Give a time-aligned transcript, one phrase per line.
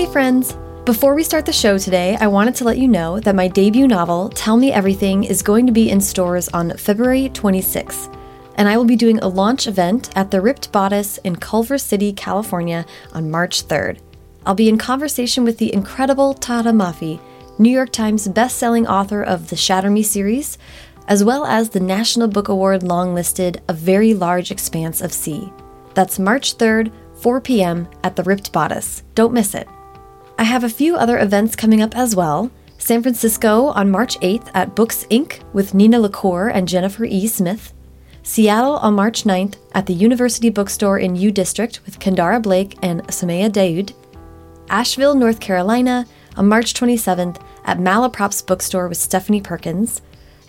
[0.00, 0.56] Hey, friends!
[0.86, 3.86] Before we start the show today, I wanted to let you know that my debut
[3.86, 8.10] novel, Tell Me Everything, is going to be in stores on February 26th.
[8.54, 12.14] And I will be doing a launch event at the Ripped Bodice in Culver City,
[12.14, 13.98] California on March 3rd.
[14.46, 17.20] I'll be in conversation with the incredible Tahereh Mafi,
[17.58, 20.56] New York Times bestselling author of the Shatter Me series,
[21.08, 25.52] as well as the National Book Award long-listed A Very Large Expanse of Sea.
[25.92, 27.86] That's March 3rd, 4 p.m.
[28.02, 29.02] at the Ripped Bodice.
[29.14, 29.68] Don't miss it.
[30.40, 32.50] I have a few other events coming up as well.
[32.78, 35.42] San Francisco on March 8th at Books Inc.
[35.52, 37.26] with Nina LaCour and Jennifer E.
[37.26, 37.74] Smith.
[38.22, 43.02] Seattle on March 9th at the University Bookstore in U District with Kendare Blake and
[43.08, 43.92] Somaiya Daud.
[44.70, 46.06] Asheville, North Carolina
[46.38, 50.00] on March 27th at Malaprops Bookstore with Stephanie Perkins.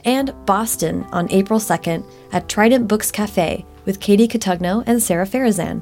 [0.06, 5.82] And Boston on April 2nd at Trident Books Cafe with Katie Cotugno and Sara Farizan.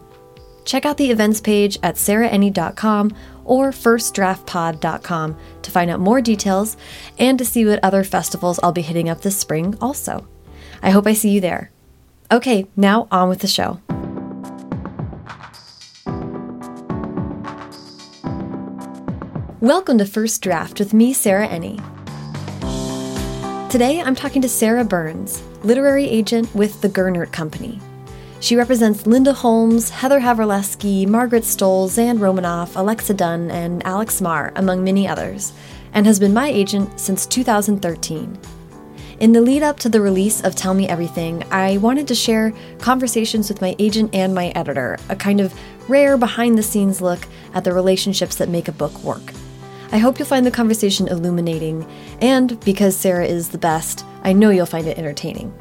[0.65, 3.11] Check out the events page at sarahenni.com
[3.49, 6.77] or firstdraftpod.com to find out more details
[7.17, 10.27] and to see what other festivals I'll be hitting up this spring also.
[10.81, 11.71] I hope I see you there.
[12.31, 13.81] Okay, now on with the show.
[19.59, 21.81] Welcome to First Draft with me, Sarah Enni.
[23.69, 27.79] Today I'm talking to Sarah Burnes, literary agent with the Gernert Company.
[28.41, 34.53] She represents Linda Holmes, Heather Havrilesky, Margaret Stohl, Zan Romanoff, Alexa Dunn, and Alex Marr,
[34.55, 35.51] among many others,
[35.93, 38.39] and has been my agent since 2013.
[39.19, 42.53] In the lead up to the release of Tell Me Everything, I wanted to share
[42.77, 45.53] conversations with my agent and my editor, a kind of
[45.89, 49.33] rare behind the scenes look at the relationships that make a book work.
[49.91, 51.85] I hope you'll find the conversation illuminating,
[52.21, 55.53] and because Sarah is the best, I know you'll find it entertaining.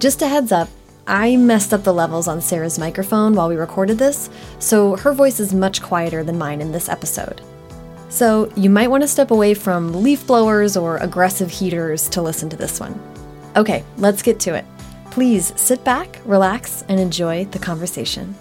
[0.00, 0.68] Just a heads up,
[1.06, 5.40] I messed up the levels on Sarah's microphone while we recorded this, so her voice
[5.40, 7.42] is much quieter than mine in this episode.
[8.08, 12.48] So you might want to step away from leaf blowers or aggressive heaters to listen
[12.50, 13.00] to this one.
[13.56, 14.64] Okay, let's get to it.
[15.10, 18.34] Please sit back, relax, and enjoy the conversation.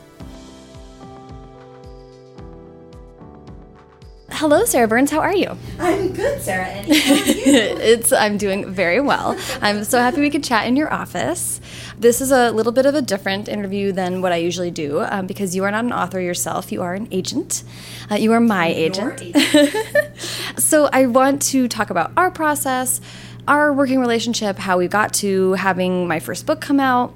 [4.42, 5.12] Hello, Sarah Burnes.
[5.12, 5.56] How are you?
[5.78, 6.66] I'm good, Sarah.
[6.66, 7.44] And how are you?
[7.46, 9.38] it's I'm doing very well.
[9.62, 11.62] I'm so happy we could chat in your office.
[12.02, 15.28] This is a little bit of a different interview than what I usually do um,
[15.28, 16.72] because you are not an author yourself.
[16.72, 17.62] You are an agent.
[18.10, 19.22] Uh, you are my agent.
[19.22, 19.78] agent.
[20.58, 23.02] so I want to talk about our process,
[23.48, 27.14] our working relationship, how we got to having my first book come out,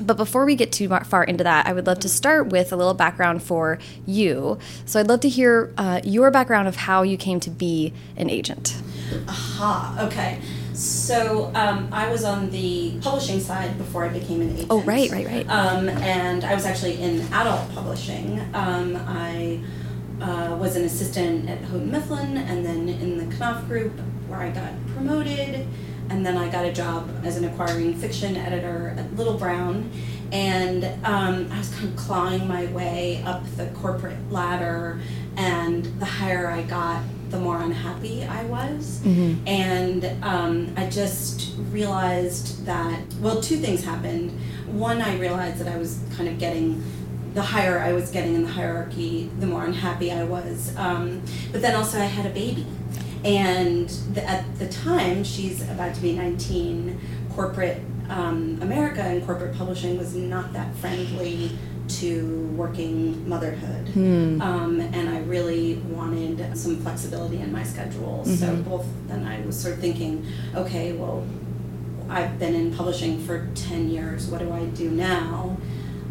[0.00, 2.76] but before we get too far into that, I would love to start with a
[2.76, 4.56] little background for you.
[4.86, 8.30] So I'd love to hear uh, your background of how you came to be an
[8.30, 8.80] agent.
[9.26, 10.38] Aha, okay.
[10.78, 14.68] So um, I was on the publishing side before I became an agent.
[14.70, 15.48] Oh, right, right, right.
[15.48, 18.38] Um, and I was actually in adult publishing.
[18.54, 19.60] Um, I
[20.20, 23.92] uh, was an assistant at Houghton Mifflin and then in the Knopf Group
[24.28, 25.66] where I got promoted
[26.10, 29.90] and then I got a job as an acquiring fiction editor at Little Brown.
[30.30, 35.00] And um, I was kind of clawing my way up the corporate ladder,
[35.36, 39.00] and the higher I got, the more unhappy I was.
[39.04, 39.46] Mm-hmm.
[39.46, 44.30] And um, I just realized that, well, two things happened.
[44.66, 46.82] One, I realized that I was kind of getting
[47.34, 50.74] the higher I was getting in the hierarchy, the more unhappy I was.
[50.76, 51.22] Um,
[51.52, 52.66] but then also, I had a baby
[53.24, 57.00] and the, at the time she's about to be 19
[57.30, 61.50] corporate um, america and corporate publishing was not that friendly
[61.88, 64.40] to working motherhood Hmm.
[64.42, 68.64] um, and i really wanted some flexibility in my schedule so Mhm.
[68.68, 71.24] both then i was sort of thinking okay well
[72.10, 75.56] i've been in publishing for 10 years what do i do now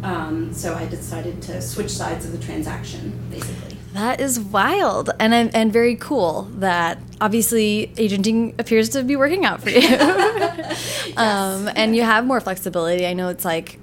[0.02, 5.32] um, so i decided to switch sides of the transaction basically That is wild and
[5.34, 9.80] and very cool that obviously agenting appears to be working out for you.
[11.16, 13.06] um, and you have more flexibility.
[13.06, 13.80] I know it's like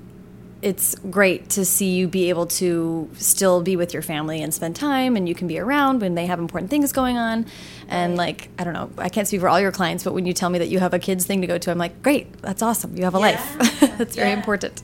[0.61, 4.75] it's great to see you be able to still be with your family and spend
[4.75, 7.45] time and you can be around when they have important things going on
[7.89, 10.33] and like i don't know i can't speak for all your clients but when you
[10.33, 12.61] tell me that you have a kids thing to go to i'm like great that's
[12.61, 14.81] awesome you have a life Yeah, that's very important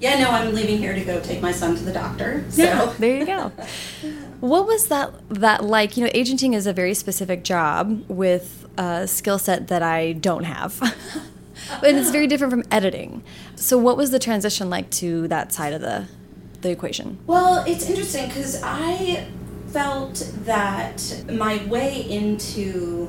[0.00, 2.44] Yeah, no, I'm leaving here to go take my son to the doctor.
[2.50, 3.52] So Yeah, there you go.
[4.40, 5.96] What was that that like?
[5.96, 10.44] You know, agenting is a very specific job with a skill set that I don't
[10.44, 10.78] have.
[11.82, 13.22] and it's very different from editing.
[13.56, 16.06] So what was the transition like to that side of the
[16.62, 17.18] the equation?
[17.26, 19.26] Well, it's interesting because I
[19.68, 23.08] felt that my way into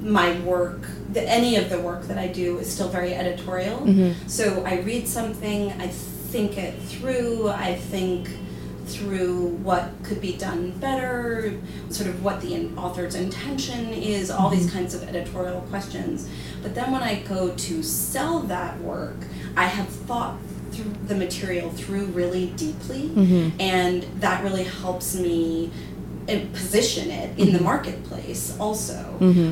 [0.00, 0.80] my work,
[1.12, 3.78] the, any of the work that I do, is still very editorial.
[3.80, 4.14] Mhm.
[4.26, 8.28] So I read something, I think it through, I think
[8.86, 11.58] through what could be done better,
[11.90, 14.78] sort of what the author's intention is, all these mm-hmm.
[14.78, 16.28] kinds of editorial questions.
[16.62, 19.16] But then when I go to sell that work,
[19.56, 20.36] I have thought
[20.70, 23.60] through the material through really deeply, mm-hmm.
[23.60, 25.70] and that really helps me
[26.28, 27.64] uh, position it in the mm-hmm.
[27.64, 28.96] marketplace also,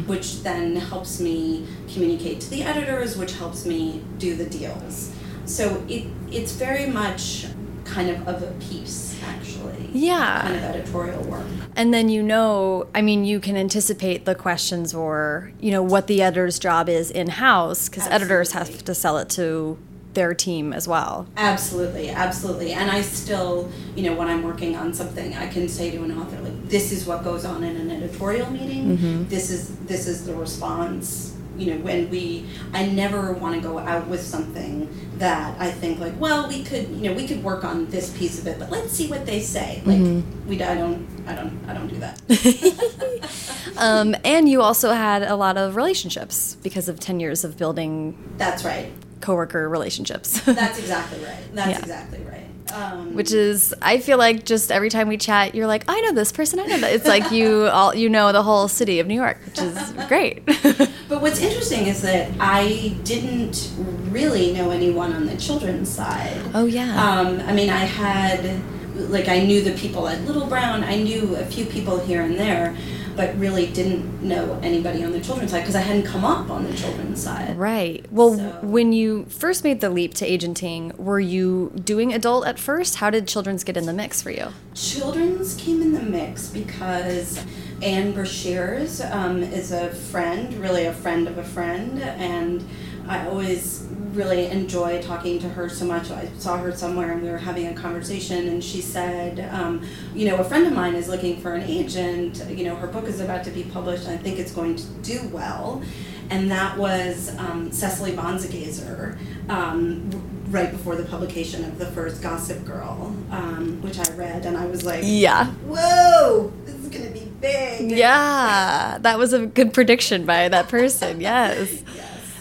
[0.07, 5.13] which then helps me communicate to the editors, which helps me do the deals.
[5.45, 7.47] So it it's very much
[7.85, 9.91] kind of of a piece actually.
[9.93, 10.43] Yeah.
[10.43, 11.47] Kind of editorial work.
[11.77, 16.07] And then you know, I mean, you can anticipate the questions or, you know, what
[16.07, 19.79] the editor's job is in house because editors have to sell it to
[20.15, 21.27] their team as well.
[21.37, 22.73] Absolutely, absolutely.
[22.73, 26.17] And I still, you know, when I'm working on something, I can say to an
[26.17, 28.97] author like, "This is what goes on in an editorial meeting.
[28.97, 29.29] Mm-hmm.
[29.29, 33.79] This is this is the response." You know, when we, I never want to go
[33.79, 37.63] out with something that I think like, well, we could, you know, we could work
[37.65, 39.81] on this piece of it, but let's see what they say.
[39.87, 42.21] Like, we, I don't, I don't, I don't do that.
[43.77, 48.17] Um, and you also had a lot of relationships because of 10 years of building
[48.39, 48.93] That's right.
[49.21, 50.41] coworker relationships.
[50.43, 51.43] That's exactly right.
[51.53, 51.79] That's Yeah.
[51.81, 52.44] exactly right.
[52.75, 56.13] Um, Which is, I feel like just every time we chat, you're like, I know
[56.13, 56.93] this person, I know that.
[56.93, 60.43] It's like you all, you know, the whole city of New York, which is great.
[61.07, 63.71] But what's interesting is that I didn't
[64.09, 66.41] really know anyone on the children's side.
[66.55, 66.97] Oh, yeah.
[66.97, 68.61] Um, I mean, I had,
[68.97, 72.37] like, I knew the people at Little Brown, I knew a few people here and
[72.41, 72.75] there,
[73.17, 76.65] but really didn't know anybody on the children's side because I hadn't come up on
[76.65, 77.57] the children's side.
[77.57, 78.05] Right.
[78.11, 82.59] Well, So- when you first made the leap to agenting, were you doing adult at
[82.59, 82.97] first?
[82.97, 84.49] How did children's get in the mix for you?
[84.75, 87.41] Children's came in the mix because
[87.83, 92.65] Ann Brashares um, is a friend, really a friend of a friend, and
[93.09, 96.11] I always really enjoy talking to her so much.
[96.11, 100.29] I saw her somewhere and we were having a conversation, and she said, um, You
[100.29, 102.43] know, a friend of mine is looking for an agent.
[102.49, 104.85] You know, her book is about to be published, and I think it's going to
[105.03, 105.83] do well.
[106.31, 109.19] And that was um, Cecily von Ziegesar,
[109.51, 110.11] um,
[110.51, 114.67] right before the publication of the first Gossip Girl, um, which I read, and I
[114.67, 115.47] was like, Yeah.
[115.67, 117.91] Whoa, this is gonna be big.
[117.91, 118.99] Yeah.
[119.01, 121.21] That was a good prediction by that person.
[121.21, 121.83] Yes.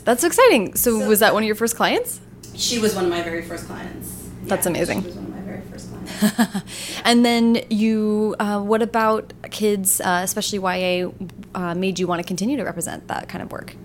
[0.06, 0.76] That's exciting.
[0.76, 2.20] So, So- was that one of your first clients?
[2.56, 4.10] She was one of my very first clients.
[4.44, 5.02] That's Yeah, amazing.
[5.02, 7.02] She was one of my very first clients.
[7.06, 11.10] and then you, uh, what about kids, uh, especially YA,
[11.56, 13.76] uh, made you want to continue to represent that kind of work?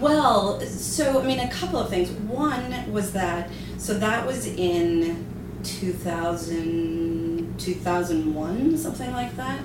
[0.00, 2.10] well, so I mean, a couple of things.
[2.10, 5.26] One was that, so that was in
[5.64, 9.60] 2000, 2001, something like that.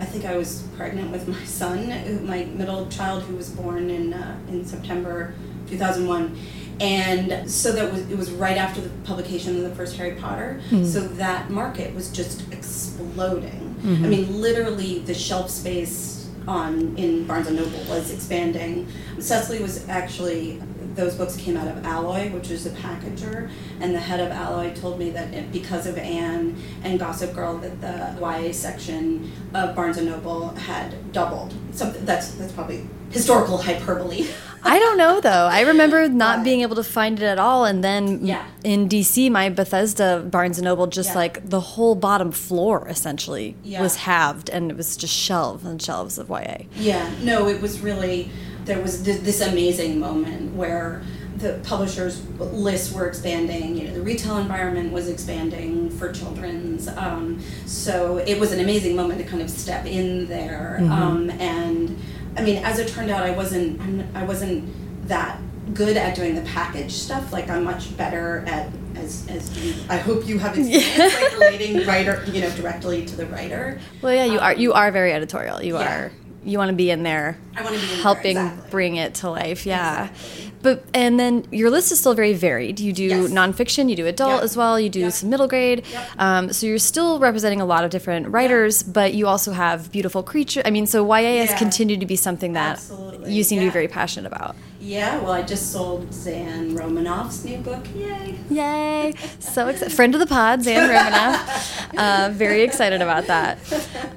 [0.00, 3.90] I think I was pregnant with my son, who- my middle child, who was born
[3.90, 5.34] in uh, in September
[5.68, 6.36] 2001,
[6.80, 10.60] and so that was it was right after the publication of the first Harry Potter.
[10.84, 13.66] So that market was just exploding.
[13.84, 18.86] I mean, literally, the shelf space on in Barnes and Noble was expanding.
[19.18, 20.60] Cecily was actually
[20.94, 23.48] those books came out of Alloy, which is a packager,
[23.80, 27.58] and the head of Alloy told me that it, because of Ann and Gossip Girl,
[27.58, 31.54] that the YA section of Barnes and Noble had doubled.
[31.72, 34.26] Something that's that's probably historical hyperbole.
[34.62, 35.48] I don't know though.
[35.50, 38.44] I remember not But- being able to find it at all, and then Yeah.
[38.62, 41.14] in DC, my Bethesda Barnes and Noble, just Yeah.
[41.16, 43.80] like the whole bottom floor essentially Yeah.
[43.80, 46.66] was halved, and it was just shelves and shelves of YA.
[46.76, 48.30] Yeah, no, it was really
[48.70, 51.02] there was th- this amazing moment where
[51.38, 53.76] the publishers' lists were expanding.
[53.76, 56.86] You know, the retail environment was expanding for children's.
[56.86, 60.78] Um, so it was an amazing moment to kind of step in there.
[60.82, 61.98] Um, and
[62.36, 63.80] I mean, as it turned out, I wasn't
[64.14, 64.68] I wasn't
[65.08, 65.40] that
[65.74, 67.32] good at doing the package stuff.
[67.32, 69.74] Like I'm much better at as as you.
[69.88, 73.80] I hope you have experience like relating writer, you know, directly to the writer.
[74.00, 75.60] Well, yeah, you Um, are you are very editorial.
[75.60, 75.90] You yeah.
[75.92, 76.12] are
[76.44, 78.70] you want to be in there, I wanna be in there, helping exactly.
[78.70, 79.66] bring it to life.
[79.66, 80.08] Yeah.
[80.10, 80.46] Exactly.
[80.62, 82.80] But and then your list is still very varied.
[82.80, 83.30] You do Yes.
[83.30, 84.42] nonfiction, you do adult Yep.
[84.42, 85.12] as well, you do Yep.
[85.12, 85.84] some middle grade.
[85.90, 86.06] Yep.
[86.18, 90.22] Um, so you're still representing a lot of different writers, but you also have beautiful
[90.22, 90.60] creature.
[90.64, 91.56] I mean, so YA has Yeah.
[91.58, 94.54] continued to be something that Absolutely, you seem to be very passionate about.
[94.80, 97.84] Yeah, well, I just sold Zan Romanoff's new book.
[97.94, 98.34] Yay!
[98.48, 99.14] Yay!
[99.38, 99.92] So excited.
[99.92, 101.94] Friend of the pod, Zan Romanoff.
[101.96, 103.58] Uh, very excited about that.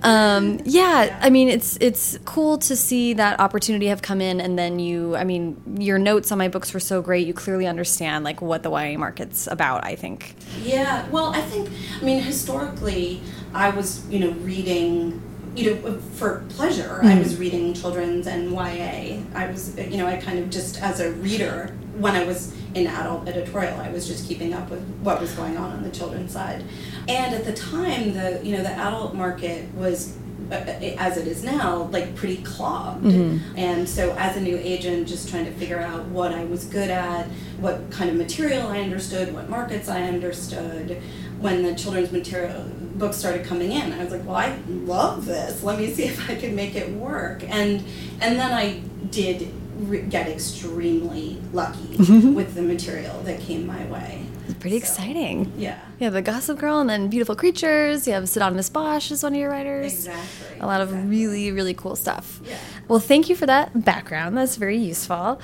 [0.03, 4.58] Um, yeah, I mean, it's it's cool to see that opportunity have come in, and
[4.58, 7.27] then you, I mean, your notes on my books were so great.
[7.27, 9.84] You clearly understand like what the YA market's about.
[9.84, 10.36] I think.
[10.62, 13.22] Yeah, well, I think, I mean, historically,
[13.53, 15.22] I was, you know, reading,
[15.56, 17.00] you know, for pleasure.
[17.04, 19.22] I was reading children's and YA.
[19.36, 22.88] I was, you know, I kind of just as a reader, when I was in
[22.88, 23.80] adult editorial.
[23.80, 26.64] I was just keeping up with what was going on on the children's side.
[27.08, 30.18] And at the time, the you know the adult market was
[30.52, 30.56] uh,
[30.98, 33.06] as it is now, like pretty clogged.
[33.06, 33.58] Mm-hmm.
[33.58, 36.90] And so, as a new agent, just trying to figure out what I was good
[36.90, 37.28] at,
[37.60, 41.02] what kind of material I understood, what markets I understood.
[41.40, 42.66] When the children's material
[43.04, 45.62] books started coming in, I was like, "Well, I love this.
[45.62, 47.84] Let me see if I can make it work." And
[48.22, 48.80] and then I
[49.12, 52.34] did re- get extremely lucky mm-hmm.
[52.34, 54.26] with the material that came my way.
[54.46, 55.52] It's pretty so, exciting.
[55.58, 55.80] Yeah.
[56.00, 58.08] Yeah, the Gossip Girl and then Beautiful Creatures.
[58.08, 59.94] You have Pseudonymous Bosch as one of your writers.
[59.94, 60.60] Exactly.
[60.60, 61.04] A lot exactly.
[61.04, 62.42] of really, really cool stuff.
[62.46, 62.58] Yeah.
[62.88, 64.38] Well, thank you for that background.
[64.38, 65.40] That's very useful.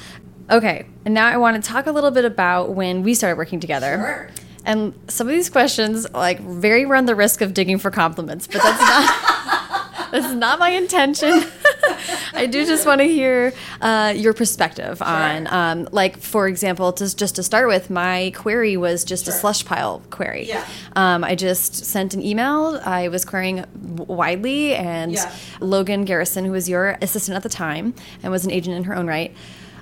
[0.49, 3.59] Okay, and now I want to talk a little bit about when we started working
[3.59, 3.97] together.
[3.97, 4.29] Sure.
[4.69, 8.61] And some of these questions, like, very run the risk of digging for compliments, but
[8.61, 11.43] that's not that's not my intention.
[12.33, 15.07] I do just want to hear uh, your perspective sure.
[15.07, 19.33] on, um, like, for example, just just to start with, my query was just sure.
[19.33, 20.45] a slush pile query.
[20.47, 20.67] Yeah.
[20.95, 22.79] Um, I just sent an email.
[22.85, 25.33] I was querying widely, and yeah.
[25.59, 28.95] Logan Garrison, who was your assistant at the time and was an agent in her
[28.95, 29.35] own right,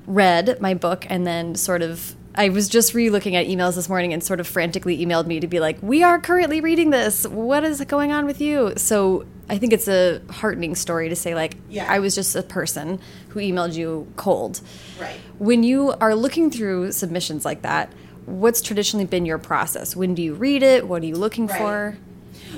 [0.06, 4.14] read my book and then sort of I was just re-looking at emails this morning
[4.14, 7.26] and sort of frantically emailed me to be like, "We are currently reading this.
[7.26, 11.34] What is going on with you?" So I think it's a heartening story to say
[11.34, 11.92] like, yeah.
[11.92, 14.62] I was just a person who emailed you cold.
[15.00, 15.16] Right.
[15.40, 17.92] When you are looking through submissions like that,
[18.26, 19.96] what's traditionally been your process?
[19.96, 20.88] When do you read it?
[20.88, 21.58] What are you looking right.
[21.58, 21.98] for?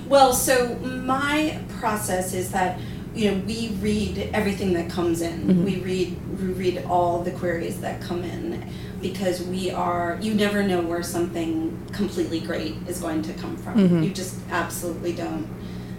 [0.08, 2.80] Well, so my process is that
[3.14, 5.42] you know we read everything that comes in.
[5.42, 5.66] Mm -hmm.
[5.66, 8.64] We read we read all the queries that come in
[9.02, 13.76] because we are you never know where something completely great is going to come from.
[13.76, 14.04] Mm-hmm.
[14.04, 15.48] you just absolutely don't.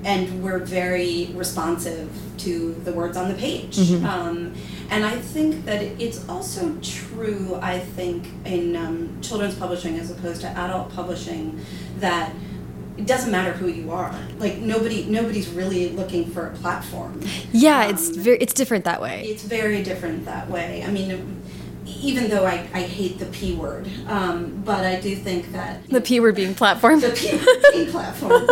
[0.03, 3.77] And we're very responsive to the words on the page.
[3.77, 4.07] Mm-hmm.
[4.07, 4.55] um,
[4.91, 10.41] and i think that it's also true i think in um, children's publishing as opposed
[10.41, 11.65] to adult publishing
[11.99, 12.33] that
[13.01, 14.15] it doesn't matter who you are.
[14.39, 17.23] Like nobody nobody's really looking for a platform.
[17.51, 19.23] Yeah um, it's very it's different that way.
[19.25, 20.83] it's very different that way.
[20.87, 21.40] I mean
[22.03, 25.87] even though I, I hate the P word, um, but I do think that.
[25.89, 27.01] The P word being platform?
[27.01, 28.49] The P word being platform.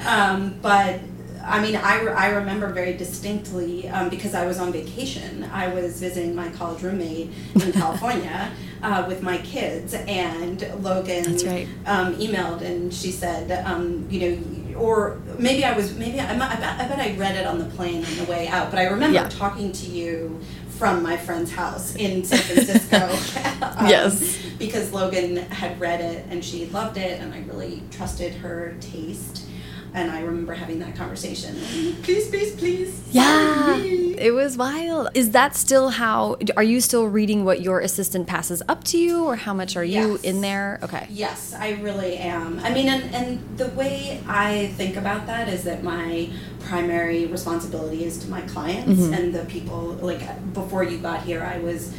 [0.06, 1.00] um, but
[1.44, 5.44] I mean, I, I remember very distinctly um, because I was on vacation.
[5.52, 8.52] I was visiting my college roommate in California
[8.82, 11.68] uh, with my kids, and Logan right.
[11.86, 16.38] um, emailed and she said, um, you know, or maybe I was, maybe I, I,
[16.38, 18.84] bet, I bet I read it on the plane on the way out, but I
[18.84, 19.28] remember yeah.
[19.28, 20.40] talking to you
[20.80, 22.96] from my friend's house in San Francisco.
[23.62, 24.38] um, yes.
[24.58, 29.44] Because Logan had read it and she loved it, and I really trusted her taste.
[29.92, 31.54] And I remember having that conversation.
[32.02, 33.02] Please, please, please.
[33.10, 35.08] Yeah, it was wild.
[35.14, 36.36] Is that still how?
[36.56, 39.84] Are you still reading what your assistant passes up to you, or how much are
[39.84, 40.78] you in there?
[40.82, 41.06] Okay.
[41.10, 42.60] Yes, I really am.
[42.60, 46.30] I mean, and, and the way I think about that is that my
[46.60, 49.14] primary responsibility is to my clients mm-hmm.
[49.14, 49.98] and the people.
[50.00, 50.20] Like
[50.54, 51.92] before you got here, I was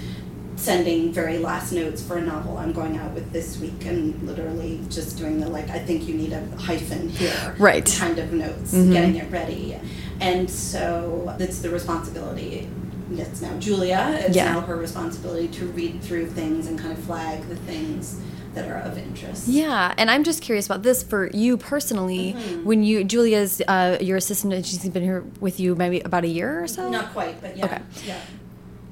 [0.61, 4.79] sending very last notes for a novel I'm going out with this week and literally
[4.89, 8.73] just doing the like I think you need a hyphen here right kind of notes
[8.73, 8.93] mm-hmm.
[8.93, 9.79] getting it ready
[10.19, 12.69] and so that's the responsibility
[13.11, 14.53] it's now Julia it's yeah.
[14.53, 18.21] now her responsibility to read through things and kind of flag the things
[18.53, 19.47] that are of interest.
[19.47, 22.33] Yeah, and I'm just curious about this for you personally.
[22.33, 22.65] Mm-hmm.
[22.65, 26.27] When you Julia's uh, your assistant, and she's been here with you maybe about a
[26.27, 26.89] year or so.
[26.89, 27.65] Not quite, but yeah.
[27.65, 27.79] Okay.
[28.05, 28.19] Yeah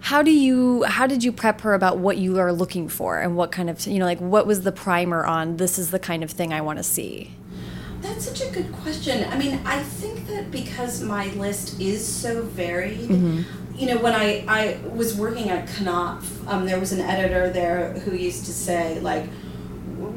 [0.01, 3.35] how do you how did you prep her about what you are looking for and
[3.35, 6.23] what kind of you know like what was the primer on this is the kind
[6.23, 7.31] of thing i want to see
[8.01, 12.43] that's such a good question i mean i think that because my list is so
[12.43, 13.43] varied mm -hmm.
[13.79, 17.99] you know when i i was working at knopf um, there was an editor there
[18.05, 19.27] who used to say like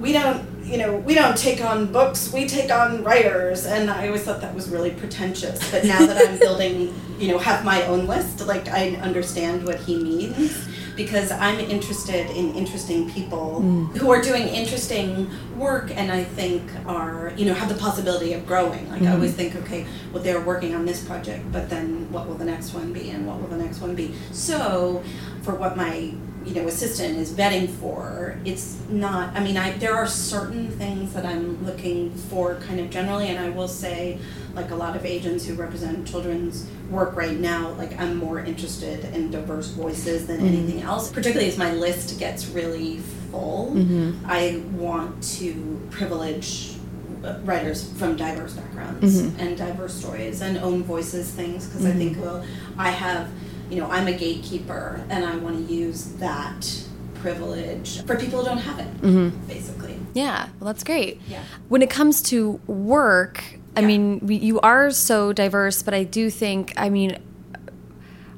[0.00, 3.66] we don't you know, we don't take on books, we take on writers.
[3.66, 5.70] And I always thought that was really pretentious.
[5.70, 9.80] But now that I'm building, you know, have my own list, like I understand what
[9.80, 13.96] he means because I'm interested in interesting people mm.
[13.96, 18.46] who are doing interesting work and I think are, you know, have the possibility of
[18.46, 18.88] growing.
[18.90, 19.08] Like mm.
[19.08, 22.44] I always think, okay, well, they're working on this project, but then what will the
[22.44, 24.14] next one be and what will the next one be?
[24.32, 25.02] So
[25.42, 26.12] for what my
[26.44, 31.12] you know assistant is vetting for it's not i mean i there are certain things
[31.12, 34.18] that i'm looking for kind of generally and i will say
[34.54, 39.04] like a lot of agents who represent children's work right now like i'm more interested
[39.14, 40.46] in diverse voices than mm-hmm.
[40.46, 42.98] anything else particularly as my list gets really
[43.30, 44.12] full mm-hmm.
[44.26, 46.76] i want to privilege
[47.24, 49.40] uh, writers from diverse backgrounds mm-hmm.
[49.40, 52.24] and diverse stories and own voices things because i think mm-hmm.
[52.24, 52.44] well
[52.76, 53.28] i have
[53.72, 56.66] you know, I'm a gatekeeper and I want to use that
[57.14, 59.46] privilege for people who don't have it, Mm-hmm.
[59.46, 59.96] basically.
[60.12, 61.20] Yeah, well, that's great.
[61.26, 61.42] Yeah.
[61.68, 63.42] When it comes to work,
[63.76, 63.86] I Yeah.
[63.86, 67.16] mean, we, you are so diverse, but I do think, I mean,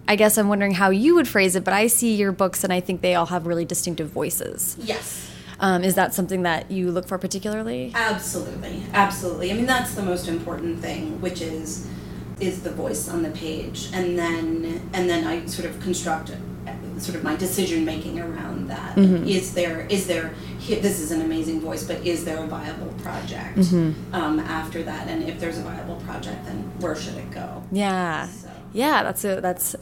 [0.06, 2.72] I guess I'm wondering how you would phrase it, but I see your books and
[2.72, 4.76] I think they all have really distinctive voices.
[4.78, 5.30] Yes.
[5.58, 7.90] Um, is that something that you look for particularly?
[7.94, 9.50] Absolutely, absolutely.
[9.50, 11.86] I mean, that's the most important thing, which is
[12.40, 16.32] is the voice on the page, and then and then I sort of construct
[16.98, 18.96] sort of my decision making around that.
[18.98, 20.32] Is there is there
[20.66, 23.58] this is an amazing voice, but is there a viable project
[24.12, 25.08] um, after that?
[25.08, 27.62] And if there's a viable project, then where should it go?
[27.70, 28.26] Yeah.
[28.28, 28.50] So.
[28.72, 29.76] Yeah, that's a, that's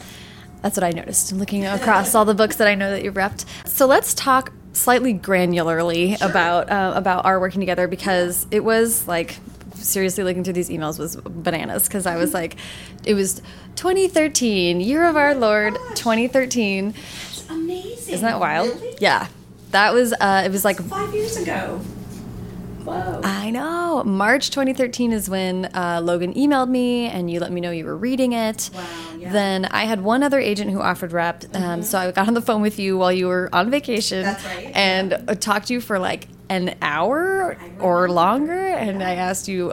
[0.62, 3.44] that's what I noticed looking across all the books that I know that you've repped.
[3.66, 6.28] So let's talk slightly granularly Sure.
[6.30, 9.36] about uh, about our working together because it was like
[9.82, 12.56] seriously looking through these emails was bananas because I was like,
[13.04, 13.42] it was
[13.76, 15.98] 2013, year of our Lord, gosh.
[15.98, 16.94] 2013.
[17.28, 18.14] It's amazing.
[18.14, 18.68] Isn't that wild?
[18.68, 18.96] Really?
[19.00, 19.28] Yeah,
[19.70, 21.80] that was uh, it was like Five years ago.
[22.84, 23.20] Whoa.
[23.22, 24.02] I know.
[24.02, 27.96] March 2013 is when uh, Logan emailed me and you let me know you were
[27.96, 28.70] reading it.
[28.74, 28.84] Wow,
[29.18, 29.32] yeah.
[29.32, 31.44] Then I had one other agent who offered rep.
[31.54, 34.24] Um, so I got on the phone with you while you were on vacation.
[34.24, 38.52] That's right, And uh, talked to you for like an hour or longer.
[38.86, 39.72] And I asked you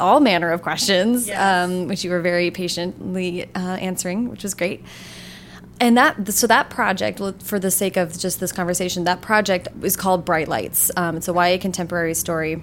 [0.00, 1.38] all manner of questions, Yes.
[1.68, 3.58] um, which you were very patiently uh,
[3.90, 4.82] answering, which was great
[5.80, 9.96] and that so that project for the sake of just this conversation that project is
[9.96, 12.62] called bright lights um, it's a ya contemporary story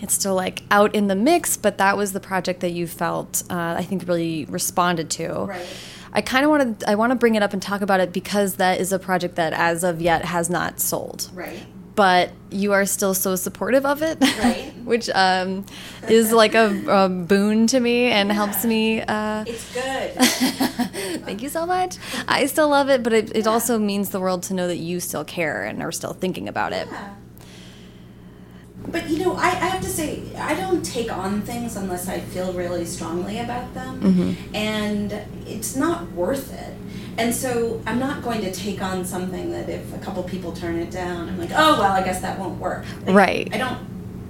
[0.00, 3.42] it's still like out in the mix but that was the project that you felt
[3.50, 5.66] uh, i think really responded to Right.
[6.14, 8.14] i kind of want to i want to bring it up and talk about it
[8.14, 11.66] because that is a project that as of yet has not sold Right.
[11.94, 14.72] But you are still so supportive of it, Right.
[14.84, 15.64] which um,
[16.08, 19.00] is like a, a boon to me and helps me.
[19.00, 20.12] Uh, It's good.
[21.24, 21.96] thank you so much.
[22.28, 25.00] I still love it, but it, it also means the world to know that you
[25.00, 26.88] still care and are still thinking about it.
[26.90, 27.14] Yeah.
[28.88, 32.18] But you know, I, I have to say, I don't take on things unless I
[32.18, 34.54] feel really strongly about them, Mm-hmm.
[34.56, 35.12] and
[35.46, 36.74] it's not worth it.
[37.18, 40.76] And so I'm not going to take on something that if a couple people turn
[40.78, 42.84] it down, I'm like, oh well, I guess that won't work.
[43.06, 43.48] Like, Right.
[43.52, 43.78] I don't.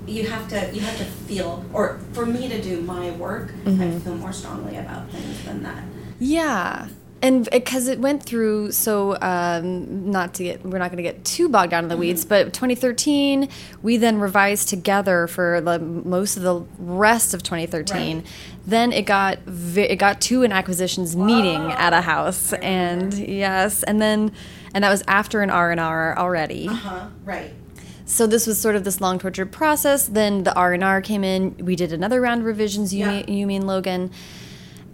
[0.06, 0.70] You have to.
[0.74, 3.98] You have to feel, or for me to do my work, I Mm-hmm.
[4.00, 5.84] feel more strongly about things than that.
[6.18, 6.88] Yeah.
[7.22, 11.24] And because it went through, so um, not to get, we're not going to get
[11.24, 13.48] too bogged down in the weeds, but 2013,
[13.80, 18.16] we then revised together for the most of the rest of 2013.
[18.18, 18.26] Right.
[18.66, 19.38] Then it got
[19.76, 24.32] it got to an acquisitions meeting at a house, and yes, and then
[24.74, 26.68] and that was after an R and R already.
[26.68, 27.06] Uh huh.
[27.24, 27.52] Right.
[28.04, 30.06] So this was sort of this long tortured process.
[30.08, 31.56] Then the R and R came in.
[31.58, 32.92] We did another round of revisions.
[32.92, 33.22] You, Yeah.
[33.22, 34.11] mean, you mean Logan,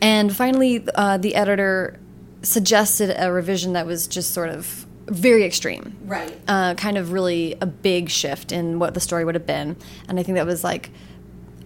[0.01, 1.99] and finally uh, the editor
[2.43, 5.97] suggested a revision that was just sort of very extreme.
[6.05, 6.37] Right.
[6.47, 9.77] Uh, kind of really a big shift in what the story would have been,
[10.09, 10.91] and I think that was like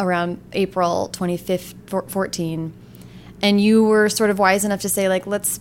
[0.00, 2.72] around April 2014.
[3.42, 5.60] And you were sort of wise enough to say like let's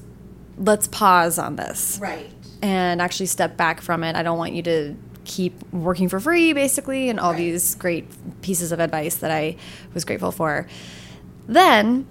[0.57, 2.29] let's pause on this Right.
[2.61, 4.15] and actually step back from it.
[4.15, 7.37] I don't want you to keep working for free, basically, and all Right.
[7.37, 8.05] these great
[8.41, 9.55] pieces of advice that I
[9.93, 10.67] was grateful for.
[11.47, 12.05] Then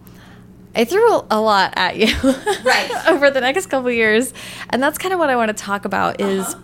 [0.74, 2.06] I threw a- lot at you
[2.64, 2.90] Right.
[3.08, 4.32] over the next couple years,
[4.70, 6.20] and that's kind of what I want to talk about.
[6.20, 6.60] Is Uh-huh.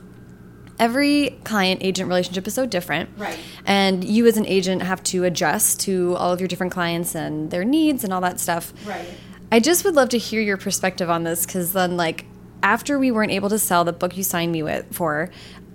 [0.78, 3.38] every client agent relationship is so different, Right.
[3.64, 7.50] And you as an agent have to adjust to all of your different clients and
[7.50, 9.08] their needs and all that stuff, Right.
[9.50, 12.26] I just would love to hear your perspective on this because then, like,
[12.62, 15.30] after we weren't able to sell the book you signed me with for,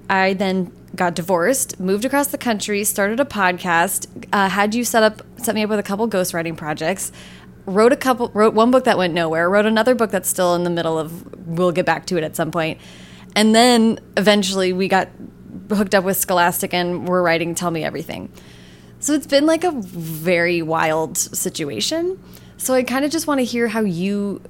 [0.10, 5.04] I then got divorced, moved across the country, started a podcast, uh, had you set
[5.04, 7.12] up set me up with a couple ghostwriting projects,
[7.66, 10.64] wrote a couple, wrote one book that went nowhere, wrote another book that's still in
[10.64, 11.48] the middle of.
[11.48, 12.80] We'll get back to it at some point,
[13.36, 15.10] and then eventually we got
[15.70, 18.32] hooked up with Scholastic and we're writing Tell Me Everything.
[19.00, 22.22] So it's been like a very wild situation.
[22.58, 24.42] So I kind of just want to hear how you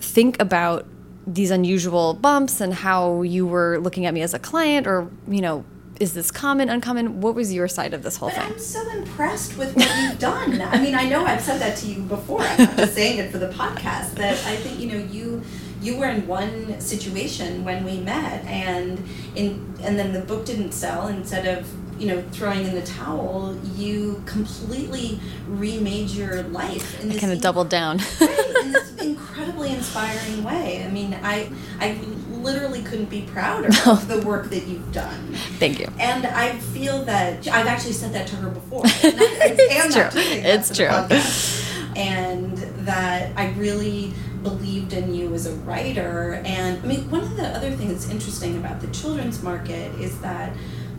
[0.00, 0.86] think about
[1.26, 5.42] these unusual bumps and how you were looking at me as a client or, you
[5.42, 5.64] know,
[6.00, 7.20] is this common, uncommon?
[7.20, 8.52] What was your side of this whole But thing?
[8.52, 10.60] I'm so impressed with what you've done.
[10.60, 12.42] I mean, I know I've said that to you before.
[12.42, 14.14] I'm not just saying it for the podcast.
[14.14, 15.42] That I think you know you
[15.80, 19.02] you were in one situation when we met, and
[19.34, 21.08] in and then the book didn't sell.
[21.08, 21.68] Instead of
[22.00, 27.02] you know throwing in the towel, you completely remade your life.
[27.02, 27.98] In kind of doubled down.
[28.20, 30.84] right, in this incredibly inspiring way.
[30.84, 31.98] I mean, I I
[32.42, 35.34] literally couldn't be prouder of the work that you've done.
[35.58, 35.88] Thank you.
[35.98, 38.84] And I feel that I've actually said that to her before.
[39.04, 40.02] And I, I It's true.
[40.02, 40.86] not doing that It's true.
[40.86, 41.96] podcast.
[41.96, 46.40] And that I really really believed in you as a writer.
[46.44, 50.20] And I mean, one of the other things that's interesting about the children's market is
[50.20, 50.52] that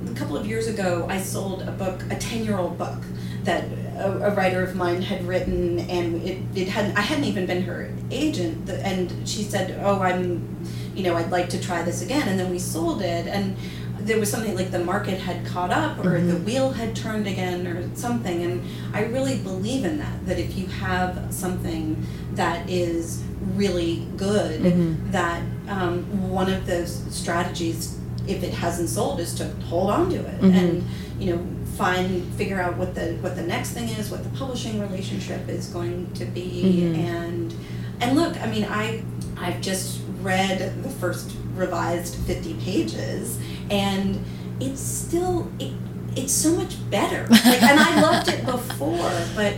[0.10, 3.00] a couple of years ago, I sold a book, a 10 year old book
[3.44, 3.66] that
[3.98, 7.64] a, a, writer of mine had written, and it, it hadn't, I hadn't even been
[7.64, 8.70] her agent.
[8.70, 10.64] And she said, Oh, I'm,
[11.00, 12.28] you know, I'd like to try this again.
[12.28, 13.26] And then we sold it.
[13.26, 13.56] And
[14.02, 16.28] there was something like the market had caught up or mm-hmm.
[16.28, 20.58] the wheel had turned again or something and i really believe in that that if
[20.58, 23.22] you have something that is
[23.56, 25.12] really good mm-hmm.
[25.12, 30.16] that um, one of those strategies if it hasn't sold is to hold on to
[30.16, 30.56] it mm-hmm.
[30.56, 30.88] and
[31.20, 34.80] you know find figure out what the what the next thing is what the publishing
[34.80, 36.96] relationship is going to be mm-hmm.
[36.96, 37.54] and
[38.02, 39.04] and look i mean i
[39.38, 44.24] i've just read the first revised 50 pages and
[44.60, 45.74] it's still it,
[46.16, 47.28] it's so much better.
[47.30, 49.56] Like, and i loved it before but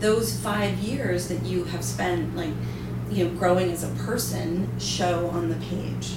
[0.00, 2.52] those five years that you have spent like
[3.10, 6.12] you know growing as a person show on the page.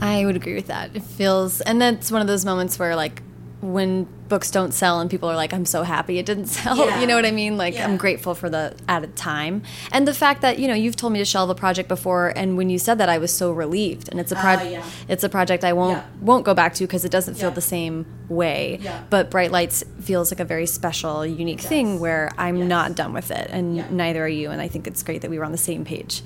[0.00, 0.94] I would agree with that.
[0.94, 3.22] It feels and that's one of those moments where like
[3.60, 6.78] when books don't sell and people are like i'm so happy it didn't sell.
[6.78, 7.00] Yeah.
[7.00, 7.58] you know what i mean?
[7.58, 7.86] Like yeah.
[7.86, 9.62] i'm grateful for the added time.
[9.92, 12.56] And the fact that you know you've told me to shelve a project before and
[12.56, 14.08] when you said that i was so relieved.
[14.08, 14.84] And it's a project uh, yeah.
[15.08, 18.06] it's a project i won't won't go back to because it doesn't feel the same
[18.28, 18.80] way.
[19.10, 22.68] But bright lights feels like a very special unique thing where i'm yes.
[22.68, 25.38] not done with it and neither are you and i think it's great that we
[25.38, 26.22] were on the same page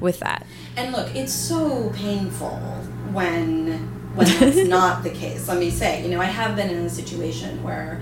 [0.00, 0.46] with that.
[0.76, 2.56] And look it's so painful
[3.12, 5.48] when when that's not the case.
[5.48, 8.00] Let me say, you know, I have been in a situation where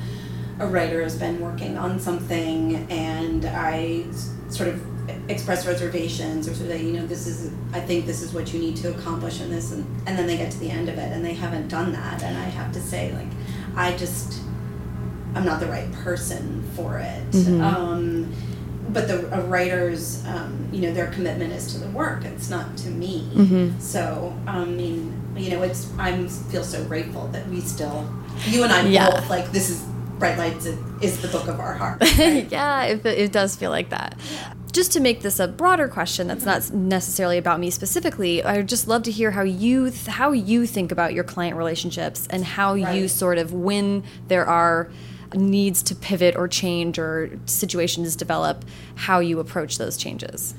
[0.59, 4.05] a writer has been working on something and I
[4.49, 4.83] sort of
[5.31, 8.53] express reservations or sort of say, you know, this is, I think this is what
[8.53, 9.73] you need to accomplish in this.
[9.73, 12.23] And, and then they get to the end of it and they haven't done that.
[12.23, 13.29] And I have to say, like,
[13.77, 14.41] I just,
[15.35, 17.31] I'm not the right person for it.
[17.31, 17.61] Mm-hmm.
[17.61, 18.33] Um,
[18.89, 22.25] but the a writer's, um, you know, their commitment is to the work.
[22.25, 23.29] It's not to me.
[23.35, 23.81] Mm-hmm.
[23.81, 28.09] So, um, I mean, you know, it's I'm feel so grateful that we still,
[28.47, 29.11] you and I yeah.
[29.11, 29.85] both like this is
[30.19, 32.01] Bright Lights is the book of our heart.
[32.19, 32.51] Right?
[32.51, 34.17] yeah, it, it does feel like that.
[34.33, 34.55] Yeah.
[34.73, 38.69] Just to make this a broader question that's not necessarily about me specifically, I would
[38.69, 42.75] just love to hear how you how you think about your client relationships and how
[42.75, 42.95] right.
[42.95, 44.91] you sort of when there are
[45.35, 50.55] needs to pivot or change or situations develop, how you approach those changes.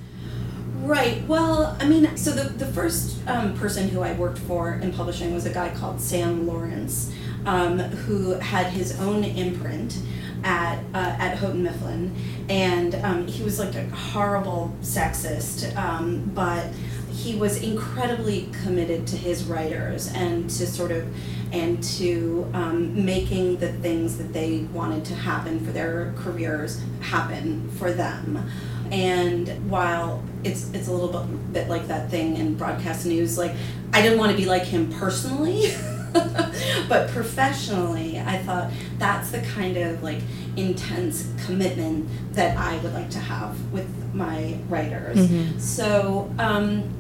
[0.84, 1.28] Right.
[1.28, 5.34] Well, I mean, so the, the first um, person who I worked for in publishing
[5.34, 7.14] was a guy called Sam Lawrence,
[7.46, 10.00] um, who had his own imprint
[10.44, 12.16] at uh, at Houghton Mifflin,
[12.48, 16.68] and um, he was like a horrible sexist, um, but
[17.12, 21.06] he was incredibly committed to his writers and to sort of
[21.52, 27.70] and to um, making the things that they wanted to happen for their careers happen
[27.72, 28.50] for them.
[28.92, 33.54] And while it's it's a little bit, bit like that thing in broadcast news, like
[33.94, 35.74] I didn't want to be like him personally.
[36.90, 40.20] but professionally, I thought that's the kind of like
[40.56, 45.18] intense commitment that I would like to have with my writers.
[45.18, 45.60] Mm-hmm.
[45.60, 46.98] So um,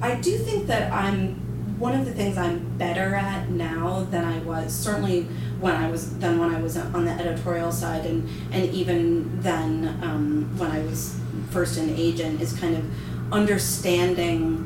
[0.00, 1.40] I do think that I'm
[1.78, 5.22] one of the things I'm better at now than I was certainly
[5.58, 9.98] when I was than when I was on the editorial side and and even then
[10.02, 11.18] um, when I was
[11.52, 12.84] first an agent is kind of
[13.32, 14.56] understanding